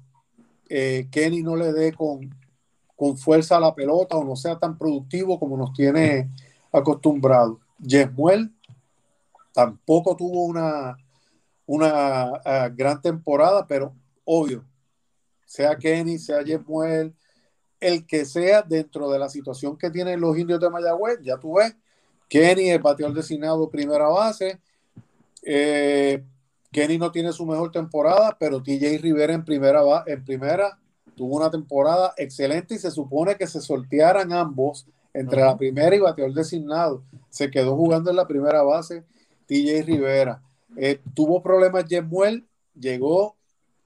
[0.69, 2.29] eh, Kenny no le dé con,
[2.95, 6.29] con fuerza a la pelota o no sea tan productivo como nos tiene
[6.71, 7.59] acostumbrado.
[7.85, 8.53] Jesmuel
[9.53, 10.97] tampoco tuvo una,
[11.65, 14.65] una ah, gran temporada, pero obvio,
[15.45, 17.15] sea Kenny, sea Jesmuel,
[17.79, 21.55] el que sea dentro de la situación que tienen los indios de Mayagüez, ya tú
[21.55, 21.75] ves,
[22.27, 24.59] Kenny, el bateador designado primera base,
[25.43, 26.23] eh,
[26.71, 30.77] Kenny no tiene su mejor temporada, pero TJ Rivera en primera, en primera
[31.15, 35.99] tuvo una temporada excelente y se supone que se sortearan ambos entre la primera y
[35.99, 37.03] bateador designado.
[37.29, 39.05] Se quedó jugando en la primera base
[39.47, 40.41] TJ Rivera.
[40.75, 42.45] Eh, tuvo problemas Jemuel,
[42.77, 43.35] llegó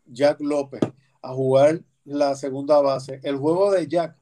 [0.08, 0.82] Jack López
[1.22, 3.20] a jugar la segunda base.
[3.24, 4.16] El juego de Jack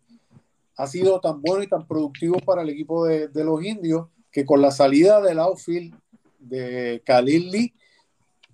[0.77, 4.61] ha sido tan bueno y tan productivo para el equipo de, los indios que con
[4.61, 5.93] la salida del outfield
[6.39, 7.73] de Khalil Lee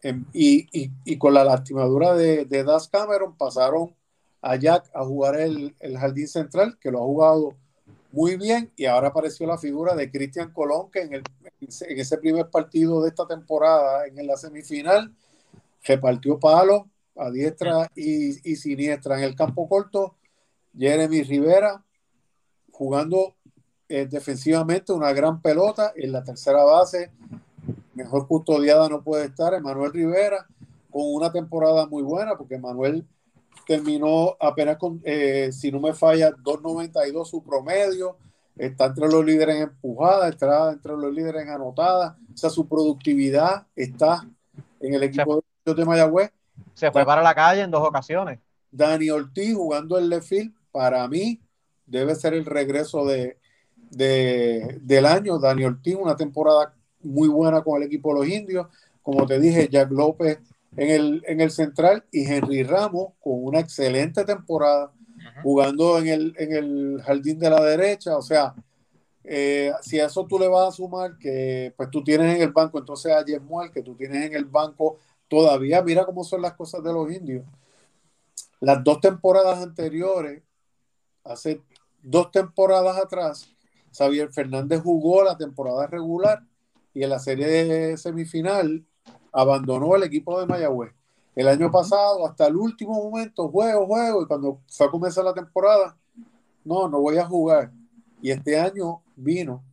[0.01, 3.93] em, y, con la lastimadura de, de Das Cameron pasaron
[4.41, 7.55] a Jack a jugar el, el, jardín central, que lo ha jugado
[8.11, 11.23] muy bien, y ahora apareció la figura de Cristian Colón, que en, el,
[11.59, 15.13] en ese primer partido de esta temporada, en la semifinal,
[15.83, 16.83] repartió palos
[17.15, 20.15] a diestra y, y siniestra en el campo corto.
[20.77, 21.83] Jeremy Rivera
[22.73, 23.35] jugando
[23.87, 27.11] eh, defensivamente una gran pelota en la tercera base.
[27.93, 30.47] Mejor custodiada no puede estar Emanuel Rivera
[30.89, 33.05] con una temporada muy buena porque Manuel
[33.65, 38.17] terminó apenas con, eh, si no me falla, 2.92 su promedio.
[38.55, 42.17] Está entre los líderes en empujada, está entre los líderes en anotada.
[42.33, 44.27] O sea, su productividad está
[44.79, 46.31] en el equipo de Mayagüez.
[46.73, 48.39] Se fue para la calle en dos ocasiones.
[48.71, 50.33] Dani Ortiz jugando el left
[50.71, 51.39] para mí,
[51.93, 53.37] debe ser el regreso de,
[53.91, 55.39] del año.
[55.39, 58.67] Dani Ortiz, una temporada muy buena con el equipo de los indios.
[59.01, 60.39] Como te dije, Jack López
[60.75, 64.91] en el, en el central y Henry Ramos con una excelente temporada
[65.43, 68.17] jugando en el, en el jardín de la derecha.
[68.17, 68.55] O sea,
[69.23, 72.51] eh, si a eso tú le vas a sumar que pues tú tienes en el
[72.51, 76.53] banco entonces a Jesmuel, que tú tienes en el banco todavía, mira cómo son las
[76.53, 77.45] cosas de los indios.
[78.59, 80.41] Las dos temporadas anteriores,
[81.23, 81.61] hace
[82.03, 83.49] dos temporadas atrás,
[83.91, 86.43] Xavier Fernández jugó la temporada regular
[86.93, 88.85] y en la serie de semifinal
[89.31, 90.93] abandonó el equipo de Mayagüez.
[91.35, 95.33] El año pasado, hasta el último momento, juego, juego, y cuando fue a comenzar la
[95.33, 95.97] temporada,
[96.63, 97.71] no, no voy a jugar.
[98.21, 99.63] Y este año vino,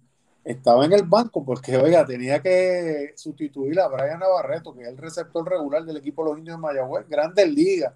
[0.42, 4.96] estaba en el banco porque, oiga, tenía que sustituir a Brian Navarreto, que es el
[4.96, 7.92] receptor regular del equipo de los indios de Mayagüez, grandes ligas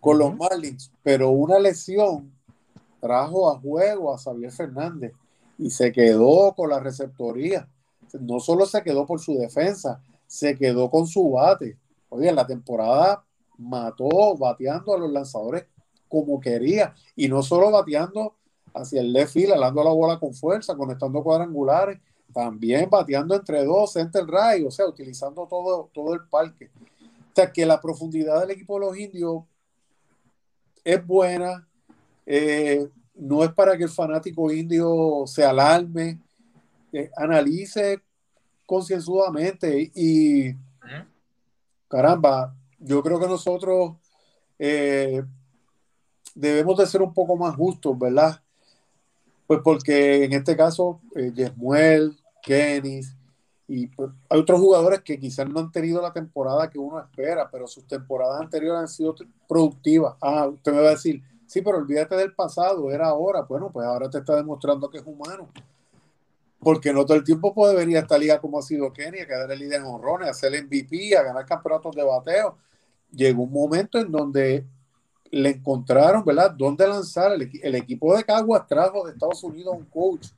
[0.00, 2.32] con los Marlins, pero una lesión
[3.02, 5.12] trajo a juego a Xavier Fernández
[5.58, 7.68] y se quedó con la receptoría.
[8.20, 11.76] No solo se quedó por su defensa, se quedó con su bate.
[12.10, 13.24] Oye, en la temporada
[13.58, 15.66] mató bateando a los lanzadores
[16.08, 18.36] como quería y no solo bateando
[18.72, 21.98] hacia el left field, alando la bola con fuerza, conectando cuadrangulares,
[22.32, 26.70] también bateando entre dos, center right, o sea, utilizando todo, todo el parque.
[26.76, 29.42] O sea, que la profundidad del equipo de los indios
[30.84, 31.66] es buena,
[32.26, 36.20] eh, no es para que el fanático indio se alarme,
[36.92, 38.00] eh, analice
[38.66, 40.54] concienzudamente y
[41.88, 43.96] caramba, yo creo que nosotros
[44.58, 45.22] eh,
[46.34, 48.42] debemos de ser un poco más justos, ¿verdad?
[49.46, 53.14] Pues porque en este caso, eh, Yesmuel, Kenis,
[53.68, 57.50] y pues, hay otros jugadores que quizás no han tenido la temporada que uno espera,
[57.50, 59.14] pero sus temporadas anteriores han sido
[59.48, 60.14] productivas.
[60.20, 63.42] Ah, usted me va a decir, sí, pero olvídate del pasado, era ahora.
[63.42, 65.48] Bueno, pues ahora te está demostrando que es humano
[66.62, 69.26] porque no todo el tiempo puede venir a esta liga como ha sido Kenny, a
[69.26, 72.56] quedar el líder en honrones, a hacer el MVP, a ganar campeonatos de bateo.
[73.10, 74.64] Llegó un momento en donde
[75.30, 77.32] le encontraron, ¿verdad?, dónde lanzar.
[77.32, 80.28] El, equipo de Caguas trajo de Estados Unidos un coach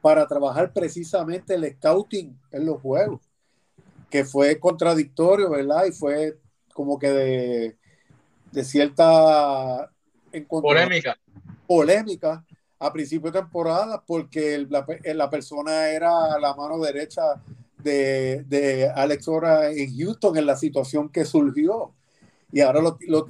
[0.00, 3.20] para trabajar precisamente el scouting en los juegos,
[4.08, 5.86] que fue contradictorio, ¿verdad?
[5.86, 6.38] Y fue
[6.72, 7.76] como que de,
[8.52, 9.90] de cierta...
[10.48, 11.16] Polémica.
[11.66, 12.44] Polémica
[12.80, 17.22] a principio de temporada porque la, la, persona era la mano derecha
[17.78, 21.92] de, de, Alex Ora en Houston en la situación que surgió.
[22.52, 23.28] Y ahora los lo,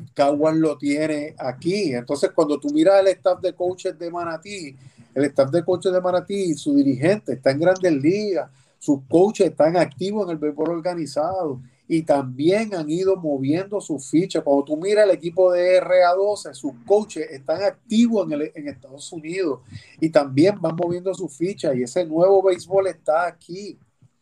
[0.53, 1.93] lo tiene aquí.
[1.95, 4.77] Entonces, cuando tú miras el staff de coaches de Manatí,
[5.15, 9.77] el staff de coaches de Manatí, su dirigente está en grandes ligas, sus coaches están
[9.77, 11.61] activos en el béisbol organizado
[11.93, 14.45] y también han ido moviendo sus fichas.
[14.45, 19.63] Cuando tú miras el equipo de RA12, sus coaches están activos en, en Estados Unidos
[20.01, 23.77] y también van moviendo sus fichas y ese nuevo béisbol está aquí.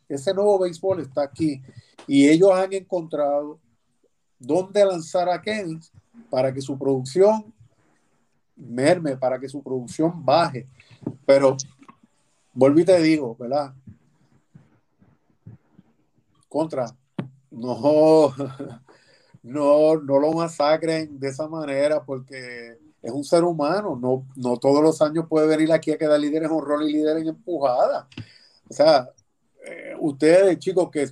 [0.09, 1.61] ese nuevo béisbol está aquí
[2.07, 3.61] y ellos han encontrado
[4.39, 5.79] dónde lanzar a Kenny
[6.31, 7.53] para que su producción
[8.57, 10.67] merme, para que su producción baje.
[11.27, 11.55] Pero,
[12.55, 13.75] volví te digo, ¿verdad?
[16.49, 16.97] Contra,
[17.51, 18.35] no,
[19.43, 24.83] no, no lo masacren de esa manera porque es un ser humano, no, no todos
[24.83, 28.09] los años puede venir aquí a quedar líder en rol y líder en empujada.
[28.69, 29.09] O sea,
[29.65, 31.09] eh, ustedes, chicos, que,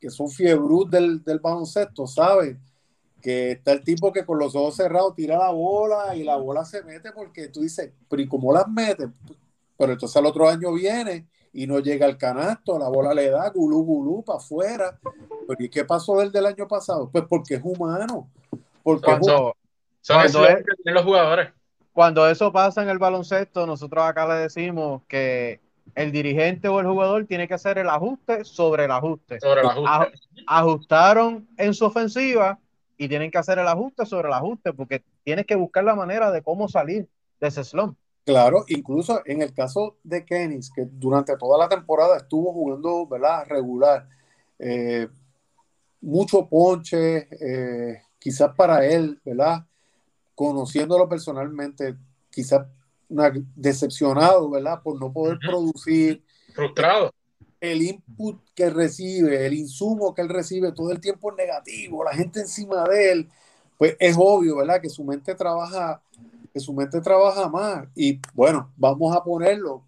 [0.00, 2.60] que son fiebrus del, del baloncesto, saben
[3.20, 6.64] que está el tipo que con los ojos cerrados tira la bola y la bola
[6.64, 9.08] se mete porque tú dices, pero ¿y cómo las mete?
[9.76, 13.48] Pero entonces al otro año viene y no llega al canasto, la bola le da
[13.50, 14.98] gulú gulú para afuera.
[15.46, 17.10] Pero ¿y qué pasó del del año pasado?
[17.10, 18.30] Pues porque es humano.
[18.82, 19.56] Porque cuando,
[20.06, 21.50] cuando es, los jugadores.
[21.92, 25.60] Cuando eso pasa en el baloncesto, nosotros acá le decimos que
[25.94, 29.40] el dirigente o el jugador tiene que hacer el ajuste sobre el ajuste.
[29.40, 30.18] Sobre el ajuste.
[30.46, 32.58] Ajustaron en su ofensiva
[32.96, 36.30] y tienen que hacer el ajuste sobre el ajuste porque tienes que buscar la manera
[36.30, 37.08] de cómo salir
[37.40, 37.96] de ese slump.
[38.28, 43.46] Claro, incluso en el caso de Kennis, que durante toda la temporada estuvo jugando, ¿verdad?
[43.48, 44.06] Regular.
[44.58, 45.08] Eh,
[46.02, 49.64] mucho ponche, eh, quizás para él, ¿verdad?
[50.34, 51.96] Conociéndolo personalmente,
[52.28, 52.66] quizás
[53.56, 54.82] decepcionado, ¿verdad?
[54.82, 56.22] Por no poder producir.
[56.52, 57.10] Frustrado.
[57.58, 62.12] El input que recibe, el insumo que él recibe todo el tiempo es negativo, la
[62.12, 63.28] gente encima de él,
[63.78, 64.82] pues es obvio, ¿verdad?
[64.82, 66.02] Que su mente trabaja
[66.56, 67.88] su mente trabaja más.
[67.94, 69.84] Y bueno, vamos a ponerlo,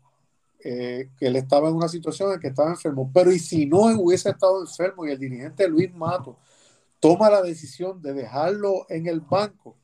[0.62, 3.78] eh, que él estaba en una situación en que estaba enfermo, pero y si no
[3.98, 6.36] hubiese estado enfermo y el dirigente Luis Mato
[7.00, 9.74] toma la decisión de dejarlo en el banco,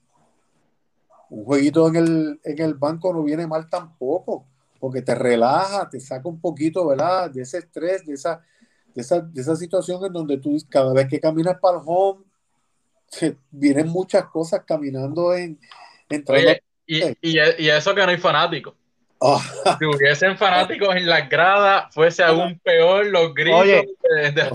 [1.31, 4.45] un jueguito en el, en el banco no viene mal tampoco,
[4.79, 7.31] porque te relaja, te saca un poquito, ¿verdad?
[7.31, 8.43] De ese estrés, de esa,
[8.95, 12.24] de esa, de esa situación en donde tú cada vez que caminas para el home,
[13.51, 15.59] vienen muchas cosas caminando en,
[16.87, 18.74] y, y, eso que no hay fanáticos.
[19.18, 19.41] Oh.
[19.78, 24.51] Si hubiesen fanáticos en las gradas, fuese aún peor los gritos de, de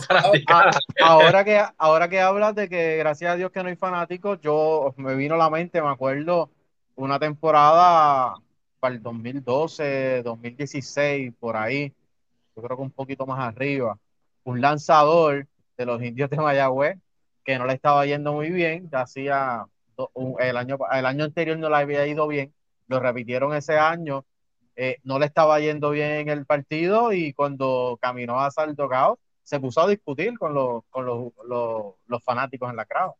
[0.48, 0.72] ah,
[1.02, 4.94] ahora que ahora que hablas de que gracias a Dios que no hay fanáticos, yo
[4.98, 6.52] me vino a la mente, me acuerdo
[6.96, 8.36] una temporada
[8.80, 11.94] para el 2012, 2016, por ahí,
[12.56, 13.98] yo creo que un poquito más arriba,
[14.44, 16.98] un lanzador de los indios de Mayagüez
[17.44, 19.66] que no le estaba yendo muy bien, ya hacía
[20.40, 22.54] el año, el año anterior no le había ido bien,
[22.88, 24.26] lo repitieron ese año,
[24.76, 29.60] eh, no le estaba yendo bien en el partido y cuando caminó a Saldogao se
[29.60, 31.34] puso a discutir con, los, con los,
[32.08, 33.12] los, fanáticos en la crowd.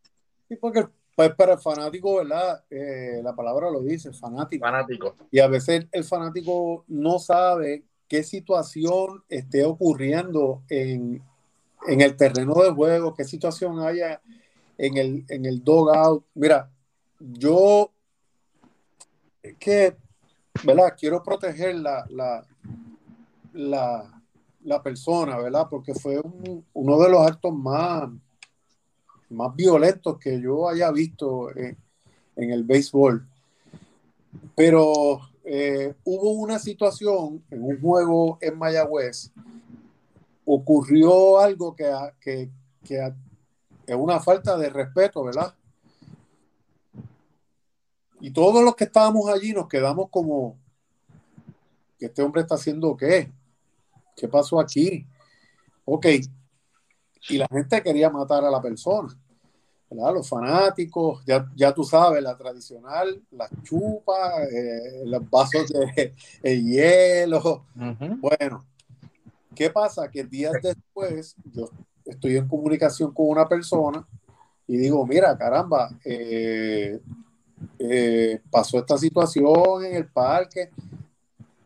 [0.48, 2.64] Sí, porque pues para el fanático, ¿verdad?
[2.70, 4.66] Eh, la palabra lo dice, fanático.
[4.66, 5.16] Fanático.
[5.30, 11.22] Y a veces el fanático no sabe qué situación esté ocurriendo en,
[11.88, 14.22] en el terreno de juego, qué situación haya
[14.82, 16.26] en el, en el out.
[16.34, 16.72] Mira,
[17.20, 17.92] yo
[19.60, 19.96] que,
[20.64, 20.96] ¿verdad?
[21.00, 22.44] Quiero proteger la, la,
[24.64, 25.68] la, persona, ¿verdad?
[25.70, 26.20] Porque fue
[26.74, 28.10] uno de los actos más,
[29.30, 31.78] más violentos que yo haya visto en,
[32.36, 33.28] el béisbol.
[34.56, 39.32] Pero eh, hubo una situación en un juego en Mayagüez,
[40.44, 42.50] ocurrió algo que, que,
[42.84, 43.00] que
[43.94, 45.54] es una falta de respeto, ¿verdad?
[48.22, 50.58] Y todos los que estábamos allí nos quedamos como,
[52.00, 53.32] que este hombre está haciendo qué?
[54.16, 55.06] ¿Qué pasó aquí?
[55.86, 56.06] Ok.
[57.30, 59.14] Y la gente quería matar a la persona.
[59.90, 60.14] ¿verdad?
[60.14, 65.70] Los fanáticos, ya, ya tú sabes, la tradicional, las chupas, eh, los vasos
[66.42, 67.66] de hielo.
[68.20, 68.66] Bueno,
[69.54, 70.10] ¿qué pasa?
[70.10, 71.70] Que días después yo
[72.12, 74.06] estoy en comunicación con una persona
[74.68, 77.00] y digo, mira, caramba, eh,
[77.80, 80.70] eh, pasó esta situación en el parque.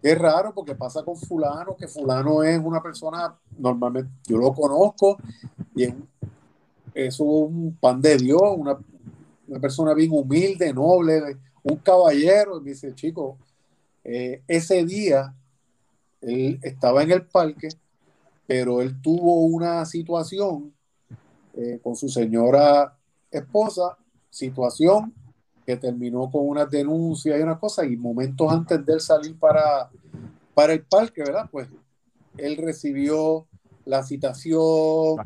[0.02, 5.18] Es raro porque pasa con fulano, que fulano es una persona, normalmente yo lo conozco,
[5.76, 5.88] y
[6.94, 8.78] es, un pan de Dios, una,
[9.60, 12.58] persona bien humilde, noble, un caballero.
[12.58, 13.38] Y me dice, chico,
[14.04, 15.34] eh, ese día
[16.22, 17.70] él estaba en el parque
[18.48, 20.74] pero él tuvo una situación
[21.54, 22.96] eh, con su señora
[23.32, 23.98] esposa,
[24.30, 25.14] situación
[25.66, 29.90] que terminó con una denuncia y una cosa, y momentos antes de él salir para,
[30.54, 31.50] para el parque, ¿verdad?
[31.52, 31.68] Pues
[32.38, 33.48] él recibió
[33.86, 35.18] la citación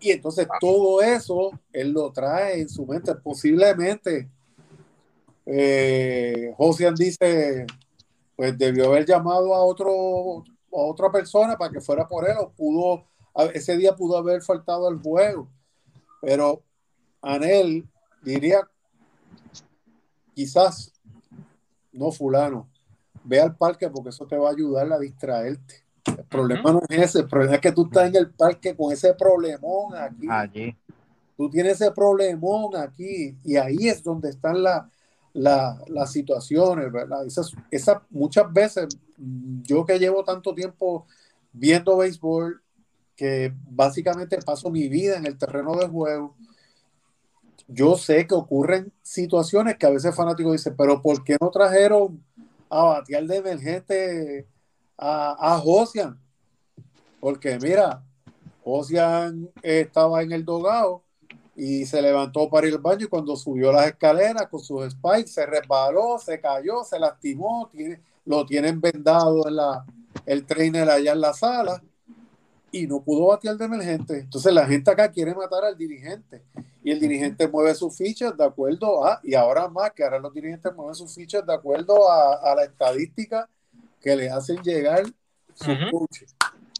[0.00, 3.14] y entonces todo eso él lo trae en su mente.
[3.16, 4.28] Posiblemente
[5.46, 7.66] eh, Josian dice,
[8.36, 12.50] pues debió haber llamado a otro a otra persona para que fuera por él o
[12.50, 13.04] pudo
[13.54, 15.48] ese día pudo haber faltado el juego,
[16.20, 16.62] pero
[17.22, 17.88] Anel
[18.22, 18.68] diría,
[20.34, 20.92] quizás,
[21.92, 22.68] no fulano,
[23.24, 25.84] ve al parque porque eso te va a ayudar a distraerte.
[26.06, 28.92] El problema no es ese, el problema es que tú estás en el parque con
[28.92, 30.26] ese problemón aquí.
[30.28, 30.76] Allí.
[31.36, 34.90] Tú tienes ese problemón aquí y ahí es donde están la,
[35.32, 37.24] las situaciones, ¿verdad?
[37.26, 38.88] Esas, esas, muchas veces,
[39.62, 41.06] yo que llevo tanto tiempo
[41.52, 42.62] viendo béisbol,
[43.16, 46.34] que básicamente paso mi vida en el terreno de juego,
[47.68, 52.22] yo sé que ocurren situaciones que a veces fanáticos dicen, pero ¿por qué no trajeron
[52.68, 54.48] a batear de emergente
[54.96, 56.18] a, a Josian?
[57.20, 58.02] Porque mira,
[58.64, 61.04] Josian estaba en el dogado
[61.54, 65.28] y se levantó para ir al baño y cuando subió las escaleras con sus spikes
[65.28, 69.84] se resbaló, se cayó, se lastimó, tiene, lo tienen vendado en la,
[70.26, 71.82] el trainer allá en la sala
[72.72, 74.18] y no pudo batear de emergente.
[74.18, 76.42] Entonces la gente acá quiere matar al dirigente
[76.82, 80.32] y el dirigente mueve sus fichas de acuerdo a, y ahora más que ahora los
[80.32, 83.48] dirigentes mueven sus fichas de acuerdo a, la estadística
[84.00, 85.04] que le hacen llegar
[85.54, 86.34] sus coaches.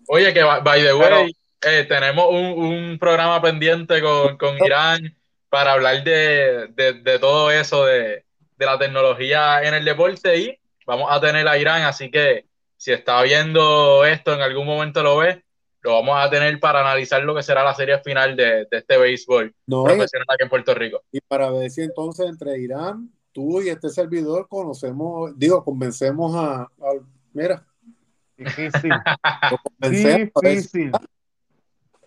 [0.09, 5.15] Oye, que by the way, eh, tenemos un, programa pendiente con, Irán
[5.49, 8.25] para hablar de, todo eso, de,
[8.59, 10.60] la tecnología en el deporte y
[10.91, 15.19] vamos a tener a Irán, así que si está viendo esto, en algún momento lo
[15.19, 15.45] ve,
[15.83, 19.55] lo vamos a tener para analizar lo que será la serie final de, este béisbol
[19.67, 21.03] profesional aquí en Puerto Rico.
[21.13, 26.69] Y para ver si entonces entre Irán, tú y este servidor conocemos, digo, convencemos a,
[27.33, 27.65] mira.
[28.37, 28.91] Difícil.
[30.43, 30.93] Difícil.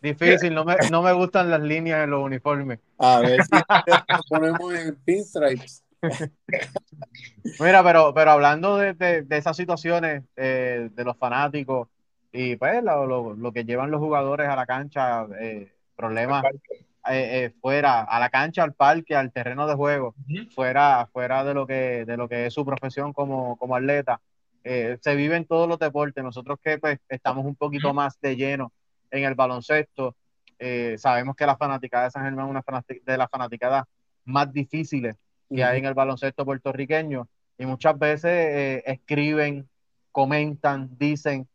[0.02, 2.80] Difícil, no me, no me gustan las líneas en los uniformes.
[2.98, 3.52] A ver si
[4.28, 5.84] ponemos en pinstripes.
[7.60, 11.88] Mira, pero, pero hablando de, de, esas situaciones eh, de los fanáticos
[12.32, 16.44] y pues lo, lo, que llevan los jugadores a la cancha, eh, problemas
[17.10, 20.16] eh, fuera, a la cancha, al parque, al terreno de juego,
[20.54, 24.20] fuera, fuera de lo que de lo que es su profesión como, como atleta.
[24.64, 26.24] se vive en todos los deportes.
[26.24, 28.72] Nosotros que pues estamos un poquito más de lleno
[29.12, 30.16] en el baloncesto.
[30.98, 33.84] Sabemos que la fanaticada de San Germán es una de las fanaticadas
[34.26, 35.18] más difíciles
[35.56, 37.28] que hay en el baloncesto puertorriqueño
[37.58, 39.68] y muchas veces eh, escriben,
[40.12, 41.48] comentan, dicen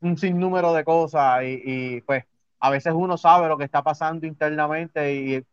[0.00, 2.24] un sinnúmero de cosas y, pues
[2.58, 5.44] a veces uno sabe lo que está pasando internamente y,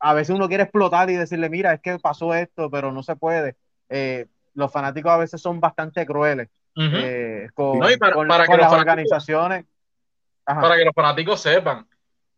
[0.00, 3.14] a veces uno quiere explotar y decirle, mira, es que pasó esto, pero no se
[3.14, 3.54] puede.
[3.88, 6.48] Eh, los fanáticos a veces son bastante crueles
[7.54, 9.64] con, las organizaciones
[10.44, 11.86] para que los fanáticos sepan.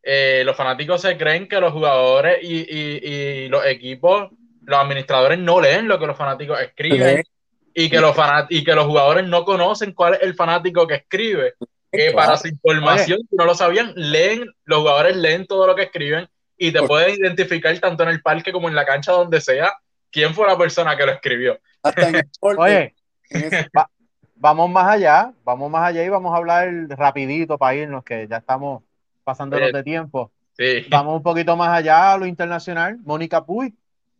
[0.02, 4.30] Eh, los fanáticos se creen que los jugadores y, los equipos,
[4.62, 7.22] los administradores no leen lo que los fanáticos escriben
[7.74, 8.16] y que los
[8.48, 11.54] y que los jugadores no conocen cuál es el fanático que escribe.
[11.92, 15.82] Que para su información, si no lo sabían, leen, los jugadores leen todo lo que
[15.82, 19.72] escriben y te pueden identificar tanto en el parque como en la cancha, donde sea,
[20.10, 21.58] quién fue la persona que lo escribió.
[22.40, 22.94] Oye,
[24.36, 28.36] vamos más allá, vamos más allá y vamos a hablar rapidito para irnos, que ya
[28.36, 28.82] estamos
[29.30, 30.32] pasando los de tiempo.
[30.90, 32.98] Vamos un poquito más allá a lo internacional.
[33.04, 33.74] Mónica Puy,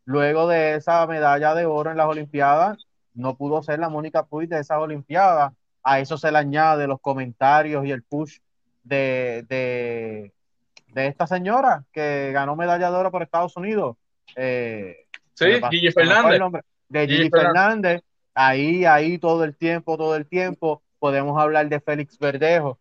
[0.05, 4.47] luego de esa medalla de oro en las Olimpiadas, no pudo ser la Mónica Puy
[4.47, 5.53] de esas Olimpiadas.
[5.83, 8.39] A eso se le añade los comentarios y el push
[8.85, 13.97] de, de, esta señora que ganó medalla de oro por Estados Unidos.
[14.37, 16.41] Eh, sí, Gigi Fernández.
[16.89, 18.03] De Gigi Fernández
[18.35, 20.83] ahí, ahí todo el tiempo, todo el tiempo.
[20.99, 22.79] Podemos hablar de Félix Verdejo.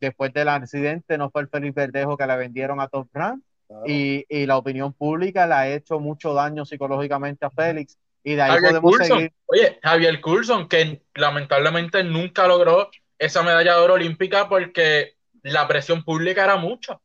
[0.00, 3.42] Después del accidente no fue el Félix Verdejo que le vendieron a Top Rank
[3.86, 8.60] y, la opinión pública le ha hecho mucho daño psicológicamente a Félix y de ahí
[8.60, 9.32] podemos seguir.
[9.46, 16.04] Oye, Javier Coulson, que lamentablemente nunca logró esa medalla de oro olímpica porque la presión
[16.04, 16.98] pública era mucha.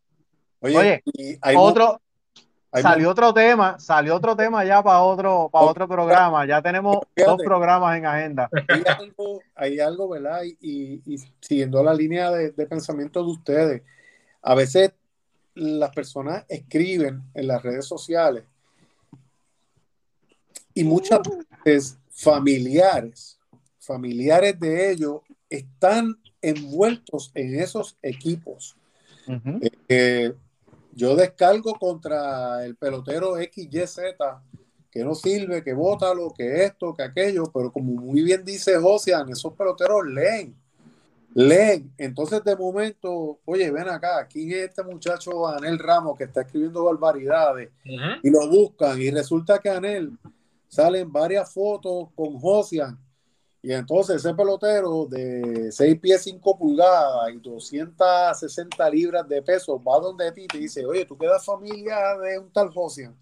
[0.60, 1.02] Oye,
[1.56, 2.02] otro,
[2.80, 6.46] salió otro tema, salió otro tema ya para otro, para otro programa.
[6.46, 8.50] Ya tenemos dos programas en agenda.
[9.56, 10.42] Hay algo, ¿verdad?
[10.62, 11.02] Y,
[11.42, 13.82] siguiendo la línea de, pensamiento de ustedes,
[14.42, 14.94] a veces
[15.54, 18.46] las personas escriben en las redes sociales
[20.74, 21.20] y muchas
[21.66, 23.38] veces familiares,
[23.80, 28.78] familiares de ellos están envueltos en esos equipos
[30.94, 34.00] yo descargo contra el pelotero XYZ
[34.92, 39.30] que no sirve, que bótalo, que esto, que aquello, pero como muy bien dice Josian,
[39.30, 40.54] esos peloteros leen,
[41.34, 41.94] leen.
[41.98, 46.84] Entonces, de momento, oye, ven acá, ¿quién es este muchacho Anel Ramos que está escribiendo
[46.84, 47.70] barbaridades?
[48.22, 50.12] Y lo buscan, y resulta que Anel
[50.68, 53.00] salen varias fotos con Josian
[53.64, 60.00] Y entonces ese pelotero de 6 pies 5 pulgadas y 260 libras de peso va
[60.00, 63.16] donde ti y te dice, oye, tú quedas familia de un tal Josian.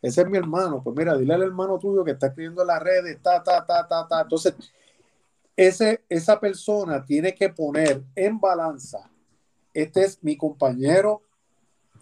[0.00, 0.82] Ese es mi hermano.
[0.82, 3.86] Pues mira, dile al hermano tuyo que está escribiendo en las redes, ta, ta, ta,
[3.86, 4.22] ta, ta.
[4.22, 4.54] Entonces,
[5.56, 9.10] ese, esa persona tiene que poner en balanza,
[9.74, 11.22] este es mi compañero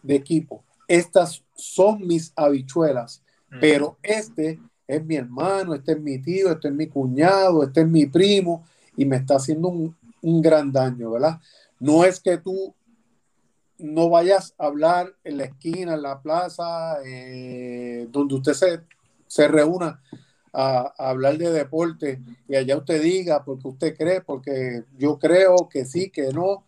[0.03, 3.23] de equipo, estas son mis habichuelas,
[3.61, 4.61] pero este
[4.91, 8.65] es mi hermano, este es mi tío, este es mi cuñado, este es mi primo
[8.97, 9.97] y me está haciendo un,
[10.43, 11.41] gran daño, ¿verdad?
[11.79, 12.75] No es que tú
[13.79, 18.81] no vayas a hablar en la esquina, en la plaza, eh, donde usted se,
[19.27, 20.03] se reúna
[20.53, 25.87] a, hablar de deporte y allá usted diga porque usted cree, porque yo creo que
[25.87, 26.67] sí, que no,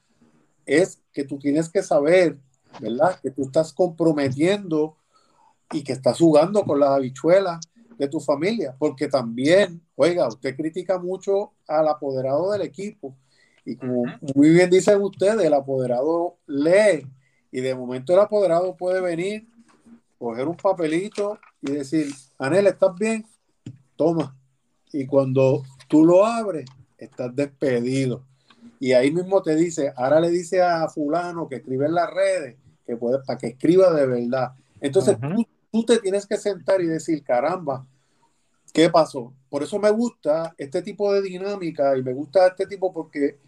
[0.64, 2.38] es que tú tienes que saber,
[2.80, 3.18] ¿verdad?
[3.20, 4.96] Que tú estás comprometiendo
[5.72, 7.60] y que estás jugando con las habichuelas
[8.02, 13.16] de tu familia, porque también, oiga, usted critica mucho al apoderado del equipo
[13.64, 17.06] y como muy bien dicen ustedes, el apoderado lee
[17.50, 19.46] y de momento el apoderado puede venir,
[20.18, 23.24] coger un papelito y decir, Anel, ¿estás bien?
[23.96, 24.36] toma.
[24.92, 26.66] Y cuando tú lo abres,
[26.98, 28.26] estás despedido.
[28.80, 32.56] Y ahí mismo te dice, ahora le dice a fulano que escribe en las redes,
[32.84, 34.52] que puede, para que escriba de verdad.
[34.80, 35.16] Entonces
[35.70, 37.86] tú, te tienes que sentar y decir, caramba,
[38.72, 39.32] ¿qué pasó?
[39.48, 43.38] Por eso me gusta este tipo de dinámica y me gusta este tipo porque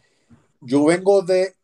[0.61, 1.55] yo vengo de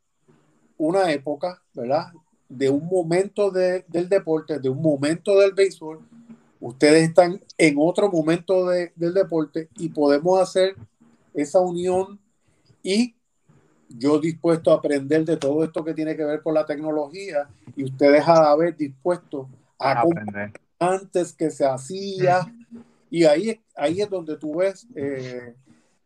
[0.77, 2.13] una época, ¿verdad?
[2.49, 6.01] De un momento del deporte, de un momento del béisbol,
[6.59, 10.75] ustedes están en otro momento del deporte y podemos hacer
[11.35, 12.19] esa unión
[12.83, 13.15] y
[13.89, 17.85] yo dispuesto a aprender de todo esto que tiene que ver con la tecnología y
[17.85, 19.49] ustedes a la vez dispuestos
[19.79, 22.53] a aprender antes que se hacía
[23.11, 25.55] y ahí, ahí es donde tú ves, eh,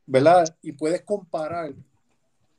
[0.07, 0.57] ¿verdad?
[0.63, 1.73] Y puedes comparar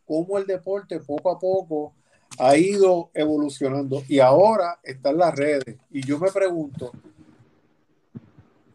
[0.05, 1.93] cómo el deporte poco a poco
[2.37, 6.91] ha ido evolucionando y ahora están las redes y yo me pregunto,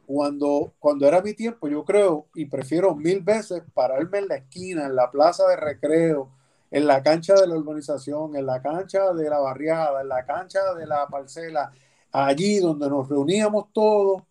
[0.07, 4.87] cuando, cuando era mi tiempo, yo creo, y prefiero mil veces pararme en la esquina,
[4.87, 6.29] en la plaza de recreo,
[6.73, 10.75] en la cancha de la urbanización, en la cancha de la barriada, en la cancha
[10.75, 11.71] de la parcela,
[12.11, 14.23] allí donde nos reuníamos todos,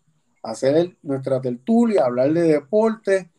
[0.43, 3.29] hacer nuestra tertulia, hablar de deporte,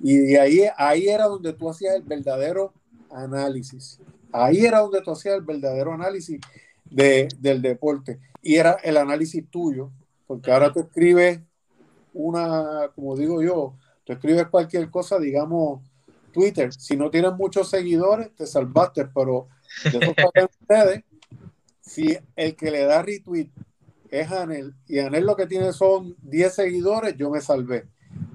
[0.00, 2.72] y ahí, ahí era donde tú hacías el verdadero
[3.10, 4.00] análisis.
[4.32, 6.40] Ahí era donde tú hacías el verdadero análisis
[6.84, 8.20] de, del deporte.
[8.42, 9.90] Y era el análisis tuyo,
[10.26, 11.40] porque ahora tú escribes
[12.12, 15.80] una, como digo yo, tú escribes cualquier cosa, digamos
[16.32, 19.48] Twitter, si no tienes muchos seguidores, te salvaste, pero
[19.84, 21.04] de ustedes,
[21.80, 23.48] si el que le da retweet
[24.10, 27.86] es Anel y Anel lo que tiene son 10 seguidores, yo me salvé.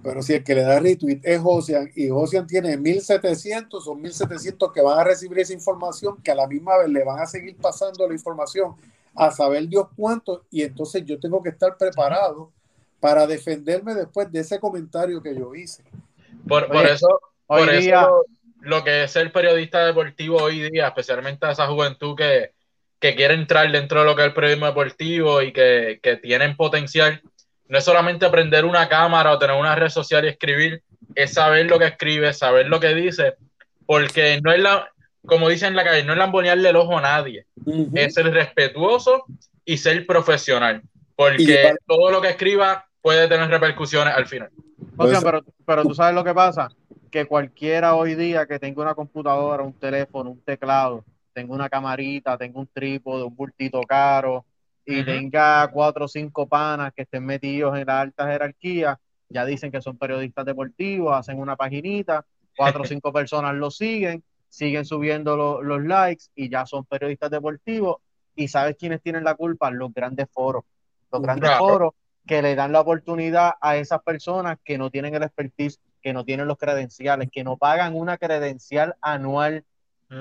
[0.03, 4.71] Pero si el que le da retweet es Ocean y Ocean tiene 1700 o 1700
[4.71, 7.55] que van a recibir esa información, que a la misma vez le van a seguir
[7.57, 8.75] pasando la información
[9.15, 12.51] a saber Dios cuánto, y entonces yo tengo que estar preparado
[12.99, 15.83] para defenderme después de ese comentario que yo hice.
[16.47, 18.25] Por, eso, por eso
[18.61, 22.51] lo que es el periodista deportivo hoy día, especialmente a esa juventud que,
[23.03, 26.55] que quiere entrar dentro de lo que es el periodismo deportivo y que, que tienen
[26.55, 27.21] potencial,
[27.67, 30.81] no es solamente aprender una cámara o tener una red social y escribir,
[31.13, 33.33] es saber lo que escribe, saber lo que dice,
[33.85, 34.89] porque no es la,
[35.25, 37.45] como dicen en la calle, no es lambonearle el ojo a nadie,
[37.93, 39.25] es ser respetuoso
[39.65, 40.81] y ser profesional,
[41.17, 44.49] porque todo lo que escriba puede tener repercusiones al final.
[44.95, 46.69] O sea, pero, pero tú sabes lo que pasa,
[47.11, 51.03] que cualquiera hoy día que tenga una computadora, un teléfono, un teclado,
[51.33, 54.45] tenga una camarita, tenga un trípode, un bultito caro
[54.85, 59.71] y tenga cuatro o cinco panas que estén metidos en la alta jerarquía, ya dicen
[59.71, 62.25] que son periodistas deportivos, hacen una paginita,
[62.55, 67.97] cuatro o cinco personas lo siguen, siguen subiendo los likes y ya son periodistas deportivos.
[68.35, 69.71] ¿Y sabes quiénes tienen la culpa?
[69.71, 70.63] Los grandes foros.
[71.11, 71.93] Los grandes foros
[72.25, 76.23] que le dan la oportunidad a esas personas que no tienen el expertise, que no
[76.23, 79.65] tienen los credenciales, que no pagan una credencial anual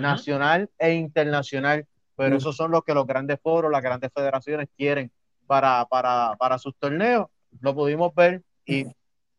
[0.01, 1.87] nacional e internacional.
[2.17, 5.11] Pero esos son los que los grandes foros, las grandes federaciones quieren
[5.47, 7.27] para, para, para sus torneos.
[7.61, 8.87] Lo pudimos ver y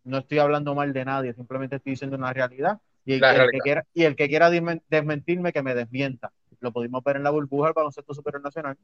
[0.03, 2.79] no estoy hablando mal de nadie, simplemente estoy diciendo una realidad.
[3.05, 6.31] Y el, que quiera, y el que quiera desmentirme, que me desmienta.
[6.61, 8.77] Lo pudimos ver en la burbuja del baloncesto superior nacional.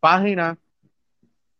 [0.00, 0.56] Página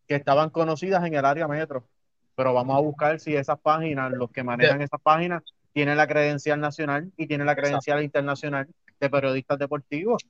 [0.06, 1.86] que estaban conocidas en el área metro.
[2.34, 5.42] Pero vamos a buscar si esas páginas, los que manejan esas páginas,
[5.76, 8.66] tienen la credencial nacional y tienen la credencial internacional
[8.98, 10.22] de periodistas deportivos.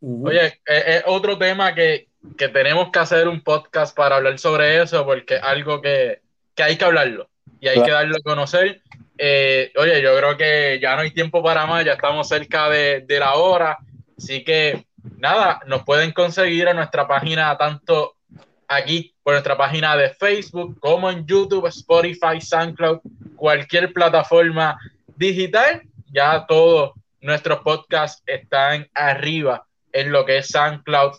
[0.00, 5.04] Oye, es, otro tema que, que, tenemos que hacer un podcast para hablar sobre eso,
[5.04, 6.22] porque es algo que,
[6.54, 7.28] que hay que hablarlo.
[7.60, 8.80] y hay que darlo a conocer.
[9.18, 13.02] Eh, oye, yo creo que ya no hay tiempo para más, ya estamos cerca de,
[13.02, 13.76] de la hora,
[14.16, 14.86] así que
[15.18, 18.14] nada, nos pueden conseguir en nuestra página tanto
[18.68, 23.00] aquí por nuestra página de Facebook como en YouTube, Spotify, SoundCloud,
[23.34, 24.78] cualquier plataforma
[25.16, 25.82] digital.
[26.12, 31.14] Ya todos nuestros podcasts están arriba en lo que es SoundCloud,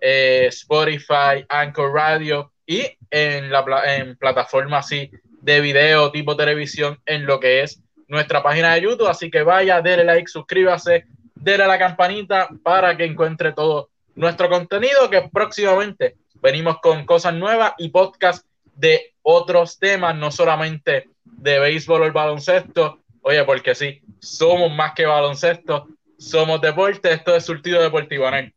[0.00, 7.26] eh, Spotify, Anchor Radio y en la en plataforma así de video tipo televisión en
[7.26, 9.08] lo que es nuestra página de YouTube.
[9.08, 14.48] Así que vaya, denle like, suscríbase, denle a la campanita para que encuentre todo nuestro
[14.48, 21.58] contenido que próximamente venimos con cosas nuevas y podcast de otros temas, no solamente de
[21.58, 23.00] béisbol o el baloncesto.
[23.22, 25.88] Oye, porque sí, somos más que baloncesto,
[26.18, 28.52] somos deporte, esto es Surtido Deportivo, Anel.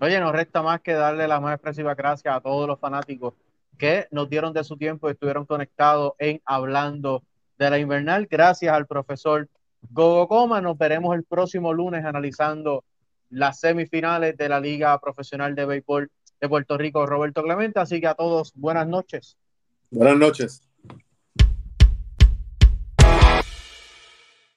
[0.00, 3.34] Oye, nos resta más que darle la más expresiva gracias a todos los fanáticos
[3.76, 7.22] que nos dieron de su tiempo y estuvieron conectados en Hablando
[7.58, 8.26] de la Invernal.
[8.30, 9.46] Gracias al profesor
[9.90, 10.62] Gogo Coma.
[10.62, 12.82] Nos veremos el próximo lunes analizando
[13.28, 16.10] las semifinales de la Liga Profesional de Béisbol
[16.44, 17.80] de Puerto Rico, Roberto Clemente.
[17.80, 19.36] Así que a todos, buenas noches.
[19.90, 20.63] Buenas noches.